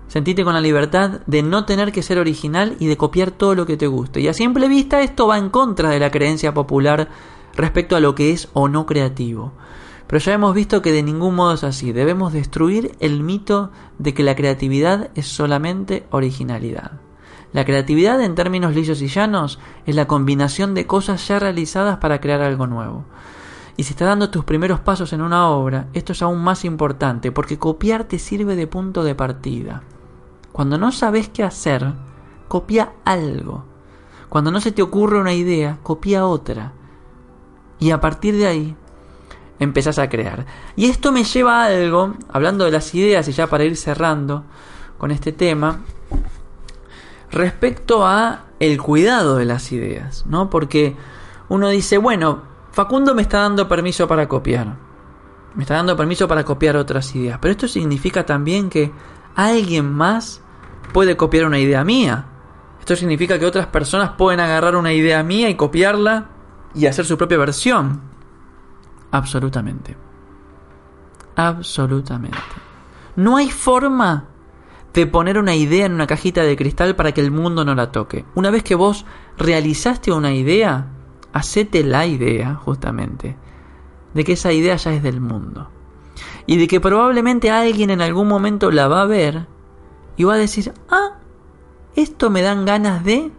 Sentite 0.07 0.43
con 0.43 0.53
la 0.53 0.61
libertad 0.61 1.21
de 1.25 1.41
no 1.43 1.65
tener 1.65 1.91
que 1.91 2.03
ser 2.03 2.19
original 2.19 2.75
y 2.79 2.87
de 2.87 2.97
copiar 2.97 3.31
todo 3.31 3.55
lo 3.55 3.65
que 3.65 3.77
te 3.77 3.87
guste. 3.87 4.21
Y 4.21 4.27
a 4.27 4.33
simple 4.33 4.67
vista 4.67 5.01
esto 5.01 5.27
va 5.27 5.37
en 5.37 5.49
contra 5.49 5.89
de 5.89 5.99
la 5.99 6.11
creencia 6.11 6.53
popular 6.53 7.09
respecto 7.55 7.95
a 7.95 7.99
lo 7.99 8.13
que 8.15 8.31
es 8.31 8.49
o 8.53 8.67
no 8.67 8.85
creativo. 8.85 9.53
Pero 10.07 10.19
ya 10.19 10.33
hemos 10.33 10.53
visto 10.53 10.81
que 10.81 10.91
de 10.91 11.03
ningún 11.03 11.35
modo 11.35 11.53
es 11.53 11.63
así. 11.63 11.91
Debemos 11.91 12.33
destruir 12.33 12.95
el 12.99 13.23
mito 13.23 13.71
de 13.97 14.13
que 14.13 14.23
la 14.23 14.35
creatividad 14.35 15.09
es 15.15 15.27
solamente 15.27 16.05
originalidad. 16.11 16.99
La 17.53 17.65
creatividad 17.65 18.21
en 18.21 18.35
términos 18.35 18.75
lisos 18.75 19.01
y 19.01 19.07
llanos 19.07 19.59
es 19.85 19.95
la 19.95 20.07
combinación 20.07 20.73
de 20.73 20.87
cosas 20.87 21.27
ya 21.27 21.39
realizadas 21.39 21.97
para 21.97 22.19
crear 22.19 22.41
algo 22.41 22.67
nuevo. 22.67 23.05
Y 23.77 23.83
si 23.83 23.93
estás 23.93 24.07
dando 24.07 24.29
tus 24.29 24.43
primeros 24.43 24.79
pasos 24.79 25.13
en 25.13 25.21
una 25.21 25.49
obra, 25.49 25.87
esto 25.93 26.13
es 26.13 26.21
aún 26.21 26.43
más 26.43 26.65
importante 26.65 27.31
porque 27.31 27.57
copiar 27.57 28.03
te 28.03 28.19
sirve 28.19 28.55
de 28.55 28.67
punto 28.67 29.03
de 29.03 29.15
partida. 29.15 29.83
Cuando 30.53 30.77
no 30.77 30.91
sabes 30.91 31.27
qué 31.27 31.43
hacer, 31.43 31.93
copia 32.47 32.93
algo. 33.03 33.65
Cuando 34.29 34.51
no 34.51 34.61
se 34.61 34.71
te 34.71 34.81
ocurre 34.81 35.19
una 35.19 35.33
idea, 35.33 35.79
copia 35.83 36.25
otra. 36.25 36.71
Y 37.79 37.91
a 37.91 37.99
partir 37.99 38.37
de 38.37 38.47
ahí, 38.47 38.75
empezás 39.59 39.99
a 39.99 40.09
crear. 40.09 40.45
Y 40.75 40.85
esto 40.85 41.11
me 41.11 41.23
lleva 41.23 41.63
a 41.63 41.65
algo, 41.65 42.13
hablando 42.29 42.65
de 42.65 42.71
las 42.71 42.93
ideas 42.93 43.27
y 43.27 43.31
ya 43.31 43.47
para 43.47 43.63
ir 43.63 43.75
cerrando 43.75 44.45
con 44.99 45.09
este 45.11 45.31
tema, 45.31 45.81
respecto 47.31 48.05
a 48.05 48.45
el 48.59 48.79
cuidado 48.81 49.37
de 49.37 49.45
las 49.45 49.71
ideas, 49.71 50.25
¿no? 50.27 50.51
Porque 50.51 50.95
uno 51.49 51.69
dice, 51.69 51.97
bueno, 51.97 52.43
Facundo 52.71 53.15
me 53.15 53.23
está 53.23 53.39
dando 53.39 53.67
permiso 53.67 54.07
para 54.07 54.27
copiar. 54.27 54.77
Me 55.55 55.63
está 55.63 55.75
dando 55.75 55.97
permiso 55.97 56.27
para 56.27 56.43
copiar 56.43 56.77
otras 56.77 57.13
ideas. 57.15 57.39
Pero 57.41 57.51
esto 57.51 57.67
significa 57.67 58.25
también 58.25 58.69
que 58.69 58.91
alguien 59.35 59.91
más 59.91 60.42
puede 60.93 61.17
copiar 61.17 61.45
una 61.45 61.59
idea 61.59 61.83
mía. 61.83 62.27
Esto 62.79 62.95
significa 62.95 63.39
que 63.39 63.45
otras 63.45 63.67
personas 63.67 64.11
pueden 64.11 64.39
agarrar 64.39 64.75
una 64.75 64.93
idea 64.93 65.23
mía 65.23 65.49
y 65.49 65.55
copiarla 65.55 66.29
y 66.75 66.85
hacer 66.85 67.05
su 67.05 67.17
propia 67.17 67.37
versión. 67.37 68.01
Absolutamente. 69.11 69.97
Absolutamente. 71.35 72.37
No 73.15 73.37
hay 73.37 73.49
forma 73.49 74.25
de 74.93 75.07
poner 75.07 75.37
una 75.37 75.55
idea 75.55 75.85
en 75.85 75.93
una 75.93 76.07
cajita 76.07 76.43
de 76.43 76.55
cristal 76.55 76.95
para 76.95 77.11
que 77.11 77.21
el 77.21 77.31
mundo 77.31 77.65
no 77.65 77.73
la 77.73 77.91
toque. 77.91 78.25
Una 78.35 78.51
vez 78.51 78.63
que 78.63 78.75
vos 78.75 79.05
realizaste 79.37 80.11
una 80.11 80.33
idea, 80.33 80.87
hacete 81.31 81.83
la 81.83 82.05
idea, 82.05 82.55
justamente, 82.55 83.37
de 84.13 84.23
que 84.23 84.33
esa 84.33 84.51
idea 84.51 84.75
ya 84.75 84.93
es 84.93 85.01
del 85.01 85.19
mundo. 85.19 85.69
Y 86.45 86.57
de 86.57 86.67
que 86.67 86.79
probablemente 86.79 87.49
alguien 87.49 87.89
en 87.89 88.01
algún 88.01 88.27
momento 88.27 88.69
la 88.69 88.87
va 88.87 89.01
a 89.01 89.07
ver 89.07 89.47
y 90.17 90.23
va 90.23 90.35
a 90.35 90.37
decir, 90.37 90.73
ah, 90.89 91.17
esto 91.95 92.29
me 92.29 92.41
dan 92.41 92.65
ganas 92.65 93.03
de... 93.03 93.31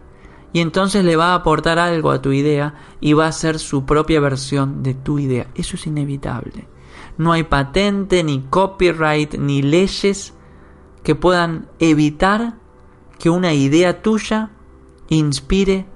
Y 0.53 0.61
entonces 0.61 1.03
le 1.03 1.17
va 1.17 1.31
a 1.31 1.35
aportar 1.35 1.79
algo 1.79 2.11
a 2.11 2.21
tu 2.21 2.31
idea 2.31 2.75
y 3.01 3.11
va 3.11 3.27
a 3.27 3.31
ser 3.33 3.59
su 3.59 3.85
propia 3.85 4.21
versión 4.21 4.83
de 4.83 4.93
tu 4.93 5.19
idea. 5.19 5.47
Eso 5.53 5.75
es 5.75 5.85
inevitable. 5.85 6.65
No 7.17 7.33
hay 7.33 7.43
patente, 7.43 8.23
ni 8.23 8.39
copyright, 8.43 9.35
ni 9.37 9.61
leyes 9.61 10.33
que 11.03 11.13
puedan 11.13 11.67
evitar 11.79 12.55
que 13.19 13.29
una 13.29 13.53
idea 13.53 14.01
tuya 14.01 14.51
inspire 15.09 15.87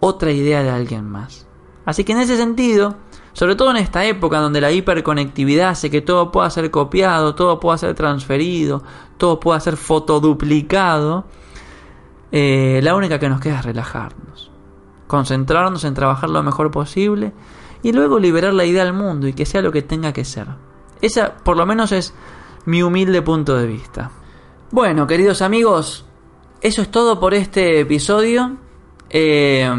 otra 0.00 0.32
idea 0.32 0.62
de 0.62 0.68
alguien 0.68 1.08
más. 1.08 1.46
Así 1.86 2.04
que 2.04 2.12
en 2.12 2.20
ese 2.20 2.36
sentido, 2.36 2.96
sobre 3.38 3.54
todo 3.54 3.70
en 3.70 3.76
esta 3.76 4.04
época 4.04 4.40
donde 4.40 4.60
la 4.60 4.72
hiperconectividad 4.72 5.68
hace 5.68 5.90
que 5.90 6.00
todo 6.00 6.32
pueda 6.32 6.50
ser 6.50 6.72
copiado, 6.72 7.36
todo 7.36 7.60
pueda 7.60 7.78
ser 7.78 7.94
transferido, 7.94 8.82
todo 9.16 9.38
pueda 9.38 9.60
ser 9.60 9.76
fotoduplicado, 9.76 11.24
eh, 12.32 12.80
la 12.82 12.96
única 12.96 13.20
que 13.20 13.28
nos 13.28 13.40
queda 13.40 13.60
es 13.60 13.64
relajarnos, 13.64 14.50
concentrarnos 15.06 15.84
en 15.84 15.94
trabajar 15.94 16.30
lo 16.30 16.42
mejor 16.42 16.72
posible 16.72 17.32
y 17.84 17.92
luego 17.92 18.18
liberar 18.18 18.54
la 18.54 18.64
idea 18.64 18.82
al 18.82 18.92
mundo 18.92 19.28
y 19.28 19.34
que 19.34 19.46
sea 19.46 19.62
lo 19.62 19.70
que 19.70 19.82
tenga 19.82 20.12
que 20.12 20.24
ser. 20.24 20.48
Esa 21.00 21.36
por 21.36 21.56
lo 21.56 21.64
menos 21.64 21.92
es 21.92 22.14
mi 22.64 22.82
humilde 22.82 23.22
punto 23.22 23.54
de 23.54 23.68
vista. 23.68 24.10
Bueno, 24.72 25.06
queridos 25.06 25.42
amigos, 25.42 26.04
eso 26.60 26.82
es 26.82 26.90
todo 26.90 27.20
por 27.20 27.34
este 27.34 27.78
episodio. 27.78 28.56
Eh, 29.10 29.70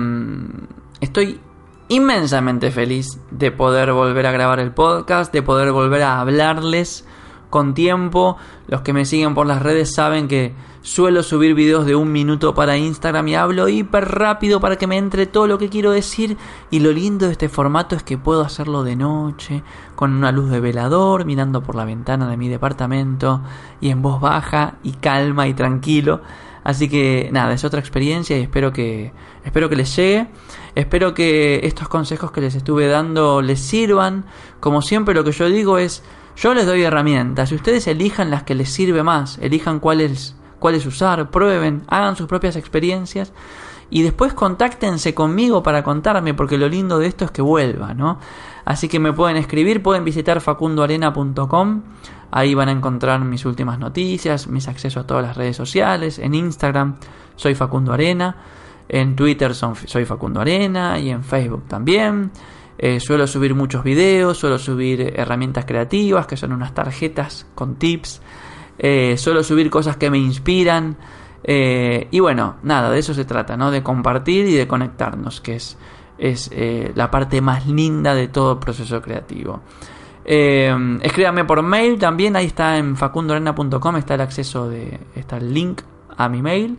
estoy 1.02 1.41
inmensamente 1.89 2.71
feliz 2.71 3.19
de 3.32 3.52
poder 3.52 3.91
volver 3.91 4.25
a 4.28 4.32
grabar 4.32 4.60
el 4.60 4.71
podcast, 4.71 5.34
de 5.34 5.41
poder 5.41 5.71
volver 5.71 6.04
a 6.04 6.21
hablarles 6.21 7.06
con 7.49 7.73
tiempo. 7.73 8.38
Los 8.67 8.82
que 8.82 8.93
me 8.93 9.06
siguen 9.06 9.34
por 9.34 9.47
las 9.47 9.62
redes 9.62 9.93
saben 9.93 10.28
que 10.28 10.54
suelo 10.82 11.23
subir 11.23 11.56
videos 11.56 11.86
de 11.86 11.95
un 11.95 12.12
minuto 12.12 12.54
para 12.54 12.78
Instagram 12.78 13.28
y 13.28 13.36
hablo 13.36 13.67
hiper 13.67 14.06
rápido 14.08 14.60
para 14.60 14.78
que 14.78 14.88
me 14.88 14.97
entre 14.97 15.25
todo 15.25 15.47
lo 15.47 15.58
que 15.58 15.69
quiero 15.69 15.91
decir. 15.91 16.38
Y 16.69 16.80
lo 16.80 16.91
lindo 16.91 17.25
de 17.25 17.32
este 17.32 17.49
formato 17.49 17.95
es 17.95 18.04
que 18.04 18.19
puedo 18.19 18.41
hacerlo 18.41 18.84
de 18.84 18.95
noche, 18.95 19.63
con 19.95 20.13
una 20.13 20.32
luz 20.32 20.52
de 20.52 20.60
velador, 20.60 21.25
mirando 21.25 21.63
por 21.63 21.75
la 21.75 21.86
ventana 21.86 22.30
de 22.30 22.38
mi 22.38 22.49
departamento 22.49 23.41
y 23.82 23.89
en 23.89 24.04
voz 24.04 24.21
baja 24.21 24.75
y 24.84 24.93
calma 24.93 25.47
y 25.47 25.56
tranquilo. 25.56 26.21
Así 26.63 26.89
que 26.89 27.30
nada, 27.32 27.54
es 27.54 27.63
otra 27.63 27.80
experiencia 27.80 28.38
y 28.38 28.41
espero 28.41 28.72
que 28.74 29.12
espero 29.43 29.69
que 29.69 29.76
les 29.76 29.95
llegue. 29.95 30.28
Espero 30.76 31.13
que 31.13 31.62
estos 31.63 31.88
consejos 31.88 32.32
que 32.32 32.41
les 32.41 32.56
estuve 32.56 32.88
dando 32.88 33.41
les 33.41 33.60
sirvan. 33.60 34.26
Como 34.60 34.82
siempre 34.82 35.13
lo 35.13 35.24
que 35.24 35.32
yo 35.32 35.50
digo 35.50 35.78
es, 35.78 36.04
yo 36.36 36.54
les 36.54 36.65
doy 36.65 36.84
herramientas 36.84 37.52
y 37.52 37.56
ustedes 37.56 37.88
elijan 37.88 38.30
las 38.30 38.43
que 38.43 38.56
les 38.56 38.69
sirve 38.69 39.04
más, 39.04 39.38
elijan 39.39 39.80
cuáles 39.80 40.36
cuáles 40.60 40.86
usar, 40.86 41.32
prueben, 41.32 41.84
hagan 41.88 42.15
sus 42.15 42.28
propias 42.28 42.56
experiencias 42.56 43.32
y 43.89 44.04
después 44.04 44.34
contáctense 44.34 45.15
conmigo 45.15 45.63
para 45.63 45.84
contarme 45.84 46.34
porque 46.34 46.58
lo 46.58 46.69
lindo 46.69 47.00
de 47.00 47.08
esto 47.08 47.26
es 47.26 47.32
que 47.32 47.41
vuelva, 47.41 47.93
¿no? 47.93 48.19
Así 48.65 48.88
que 48.88 49.00
me 49.00 49.13
pueden 49.13 49.38
escribir, 49.38 49.82
pueden 49.82 50.04
visitar 50.04 50.41
facundoarena.com 50.41 51.82
Ahí 52.32 52.54
van 52.54 52.70
a 52.70 52.72
encontrar 52.72 53.20
mis 53.22 53.46
últimas 53.46 53.80
noticias, 53.80 54.48
mis 54.48 54.68
accesos 54.68 55.04
a 55.04 55.08
todas 55.08 55.24
las 55.24 55.38
redes 55.38 55.56
sociales. 55.56 56.20
En 56.20 56.36
Instagram 56.36 56.98
soy 57.36 57.56
Facundo 57.56 57.94
Arena. 57.94 58.36
En 58.88 59.15
Twitter 59.15 59.54
soy 59.56 60.06
Facundo 60.06 60.42
Arena. 60.42 61.00
Y 61.00 61.10
en 61.10 61.24
Facebook 61.24 61.68
también. 61.68 62.32
Eh, 62.82 63.02
suelo 63.02 63.28
subir 63.28 63.54
muchos 63.56 63.84
videos, 63.84 64.38
suelo 64.38 64.58
subir 64.58 65.13
herramientas 65.18 65.65
creativas, 65.65 66.26
que 66.26 66.38
son 66.38 66.54
unas 66.54 66.74
tarjetas 66.74 67.46
con 67.54 67.76
tips. 67.76 68.22
Eh, 68.78 69.18
suelo 69.18 69.44
subir 69.44 69.70
cosas 69.70 69.98
que 69.98 70.10
me 70.10 70.18
inspiran. 70.18 70.96
Eh, 71.44 72.08
y 72.10 72.20
bueno, 72.20 72.56
nada, 72.63 72.89
de 72.89 73.00
eso 73.00 73.13
se 73.13 73.26
trata, 73.26 73.58
¿no? 73.58 73.70
De 73.70 73.84
compartir 73.84 74.46
y 74.46 74.54
de 74.54 74.65
conectarnos, 74.65 75.42
que 75.42 75.56
es, 75.56 75.78
es 76.18 76.52
la 76.96 77.12
parte 77.12 77.42
más 77.42 77.68
linda 77.68 78.15
de 78.15 78.30
todo 78.30 78.60
proceso 78.60 79.02
creativo. 79.02 79.62
Escríbame 80.25 81.45
por 81.45 81.62
mail 81.62 81.97
también, 81.97 82.36
ahí 82.36 82.45
está 82.45 82.77
en 82.77 82.95
facundorena.com, 82.95 83.97
está 83.97 84.15
el 84.15 84.21
acceso 84.21 84.69
de, 84.69 84.99
está 85.15 85.38
el 85.38 85.53
link 85.53 85.82
a 86.17 86.29
mi 86.29 86.41
mail. 86.41 86.77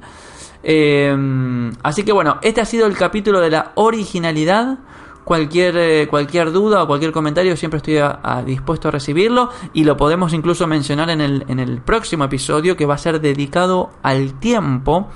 así 1.83 2.05
que 2.05 2.13
bueno, 2.13 2.39
este 2.43 2.61
ha 2.61 2.65
sido 2.65 2.87
el 2.87 2.97
capítulo 2.97 3.41
de 3.41 3.51
la 3.51 3.73
originalidad. 3.75 4.79
Cualquier, 5.23 5.77
eh, 5.77 6.09
cualquier 6.09 6.51
duda 6.51 6.83
o 6.83 6.87
cualquier 6.89 7.13
comentario 7.13 7.57
siempre 7.57 7.77
estoy 7.77 8.01
dispuesto 8.47 8.89
a 8.89 8.91
recibirlo 8.91 9.51
y 9.73 9.85
lo 9.85 9.97
podemos 9.97 10.33
incluso 10.33 10.67
mencionar 10.67 11.09
en 11.11 11.21
el, 11.21 11.45
en 11.47 11.61
el 11.61 11.83
próximo 11.83 12.25
episodio 12.25 12.77
que 12.77 12.85
va 12.85 12.95
a 12.95 12.99
ser 12.99 13.21
dedicado 13.21 13.91
al 14.03 14.41
tiempo 14.41 15.09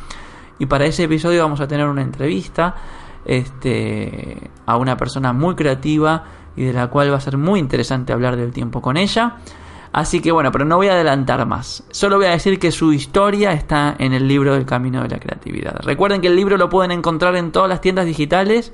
y 0.58 0.66
para 0.66 0.86
ese 0.86 1.04
episodio 1.04 1.42
vamos 1.42 1.60
a 1.60 1.66
tener 1.66 1.86
una 1.86 2.02
entrevista 2.02 2.76
este, 3.24 4.50
a 4.66 4.76
una 4.76 4.96
persona 4.96 5.32
muy 5.32 5.54
creativa 5.54 6.24
y 6.56 6.64
de 6.64 6.72
la 6.72 6.88
cual 6.88 7.12
va 7.12 7.16
a 7.16 7.20
ser 7.20 7.38
muy 7.38 7.60
interesante 7.60 8.12
hablar 8.12 8.36
del 8.36 8.52
tiempo 8.52 8.80
con 8.80 8.96
ella. 8.96 9.36
Así 9.92 10.20
que 10.20 10.32
bueno, 10.32 10.50
pero 10.50 10.64
no 10.64 10.76
voy 10.76 10.88
a 10.88 10.94
adelantar 10.94 11.46
más. 11.46 11.84
Solo 11.90 12.16
voy 12.16 12.26
a 12.26 12.30
decir 12.30 12.58
que 12.58 12.72
su 12.72 12.92
historia 12.92 13.52
está 13.52 13.94
en 13.98 14.12
el 14.12 14.26
libro 14.26 14.54
del 14.54 14.66
Camino 14.66 15.02
de 15.02 15.08
la 15.08 15.20
Creatividad. 15.20 15.76
Recuerden 15.84 16.20
que 16.20 16.26
el 16.26 16.36
libro 16.36 16.56
lo 16.56 16.68
pueden 16.68 16.90
encontrar 16.90 17.36
en 17.36 17.52
todas 17.52 17.68
las 17.68 17.80
tiendas 17.80 18.04
digitales 18.04 18.72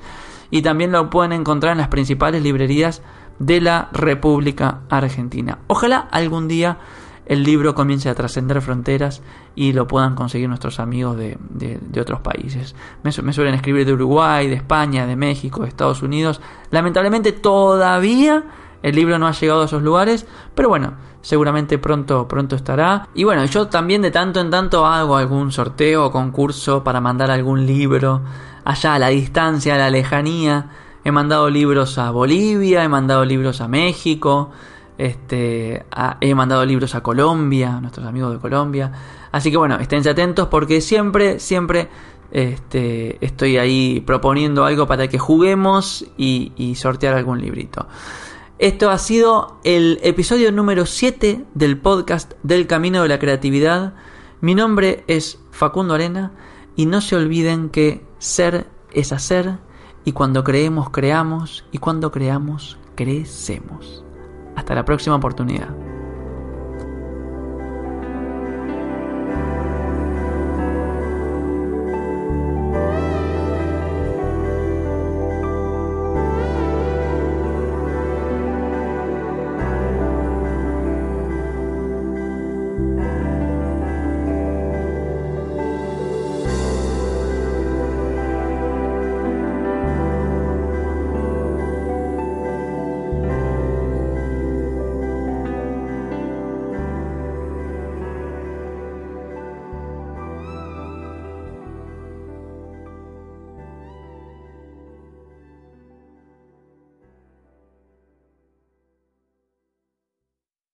y 0.50 0.62
también 0.62 0.92
lo 0.92 1.10
pueden 1.10 1.32
encontrar 1.32 1.72
en 1.72 1.78
las 1.78 1.88
principales 1.88 2.42
librerías 2.42 3.02
de 3.38 3.60
la 3.60 3.90
República 3.92 4.80
Argentina. 4.88 5.58
Ojalá 5.66 6.08
algún 6.10 6.48
día 6.48 6.78
el 7.30 7.44
libro 7.44 7.76
comience 7.76 8.08
a 8.08 8.14
trascender 8.16 8.60
fronteras 8.60 9.22
y 9.54 9.72
lo 9.72 9.86
puedan 9.86 10.16
conseguir 10.16 10.48
nuestros 10.48 10.80
amigos 10.80 11.16
de, 11.16 11.38
otros 12.00 12.18
países. 12.22 12.74
Me, 13.04 13.12
me, 13.22 13.32
suelen 13.32 13.54
escribir 13.54 13.86
de 13.86 13.92
Uruguay, 13.92 14.48
de 14.48 14.56
España, 14.56 15.06
de 15.06 15.14
México, 15.14 15.62
de 15.62 15.68
Estados 15.68 16.02
Unidos. 16.02 16.40
Lamentablemente 16.72 17.30
todavía 17.30 18.46
el 18.82 18.96
libro 18.96 19.16
no 19.20 19.28
ha 19.28 19.32
llegado 19.32 19.62
a 19.62 19.66
esos 19.66 19.80
lugares, 19.80 20.26
pero 20.56 20.70
bueno, 20.70 20.94
seguramente 21.20 21.78
pronto, 21.78 22.26
pronto 22.26 22.56
estará. 22.56 23.06
Y 23.14 23.22
bueno, 23.22 23.44
yo 23.44 23.68
también 23.68 24.02
de 24.02 24.10
tanto 24.10 24.40
en 24.40 24.50
tanto 24.50 24.84
hago 24.84 25.16
algún 25.16 25.52
sorteo 25.52 26.06
o 26.06 26.10
concurso 26.10 26.82
para 26.82 27.00
mandar 27.00 27.30
algún 27.30 27.64
libro 27.64 28.22
allá 28.64 28.94
a 28.94 28.98
la 28.98 29.06
distancia, 29.06 29.76
a 29.76 29.78
la 29.78 29.90
lejanía. 29.90 30.70
He 31.04 31.12
mandado 31.12 31.48
libros 31.48 31.96
a 31.96 32.10
Bolivia, 32.10 32.82
he 32.82 32.88
mandado 32.88 33.24
libros 33.24 33.60
a 33.60 33.68
México, 33.68 34.50
este, 35.00 35.86
he 36.20 36.34
mandado 36.34 36.62
libros 36.66 36.94
a 36.94 37.02
Colombia, 37.02 37.76
a 37.76 37.80
nuestros 37.80 38.06
amigos 38.06 38.34
de 38.34 38.38
Colombia. 38.38 38.92
Así 39.32 39.50
que 39.50 39.56
bueno, 39.56 39.76
esténse 39.76 40.10
atentos 40.10 40.48
porque 40.48 40.82
siempre, 40.82 41.40
siempre 41.40 41.88
este, 42.30 43.24
estoy 43.24 43.56
ahí 43.56 44.02
proponiendo 44.04 44.66
algo 44.66 44.86
para 44.86 45.08
que 45.08 45.18
juguemos 45.18 46.04
y, 46.18 46.52
y 46.54 46.74
sortear 46.74 47.14
algún 47.14 47.40
librito. 47.40 47.88
Esto 48.58 48.90
ha 48.90 48.98
sido 48.98 49.58
el 49.64 50.00
episodio 50.02 50.52
número 50.52 50.84
7 50.84 51.46
del 51.54 51.78
podcast 51.78 52.34
del 52.42 52.66
Camino 52.66 53.02
de 53.02 53.08
la 53.08 53.18
Creatividad. 53.18 53.94
Mi 54.42 54.54
nombre 54.54 55.02
es 55.06 55.38
Facundo 55.50 55.94
Arena 55.94 56.32
y 56.76 56.84
no 56.84 57.00
se 57.00 57.16
olviden 57.16 57.70
que 57.70 58.04
ser 58.18 58.66
es 58.92 59.12
hacer 59.12 59.60
y 60.04 60.12
cuando 60.12 60.44
creemos 60.44 60.90
creamos 60.90 61.64
y 61.72 61.78
cuando 61.78 62.10
creamos 62.10 62.76
crecemos. 62.96 64.04
Hasta 64.60 64.74
la 64.74 64.84
próxima 64.84 65.16
oportunidad. 65.16 65.89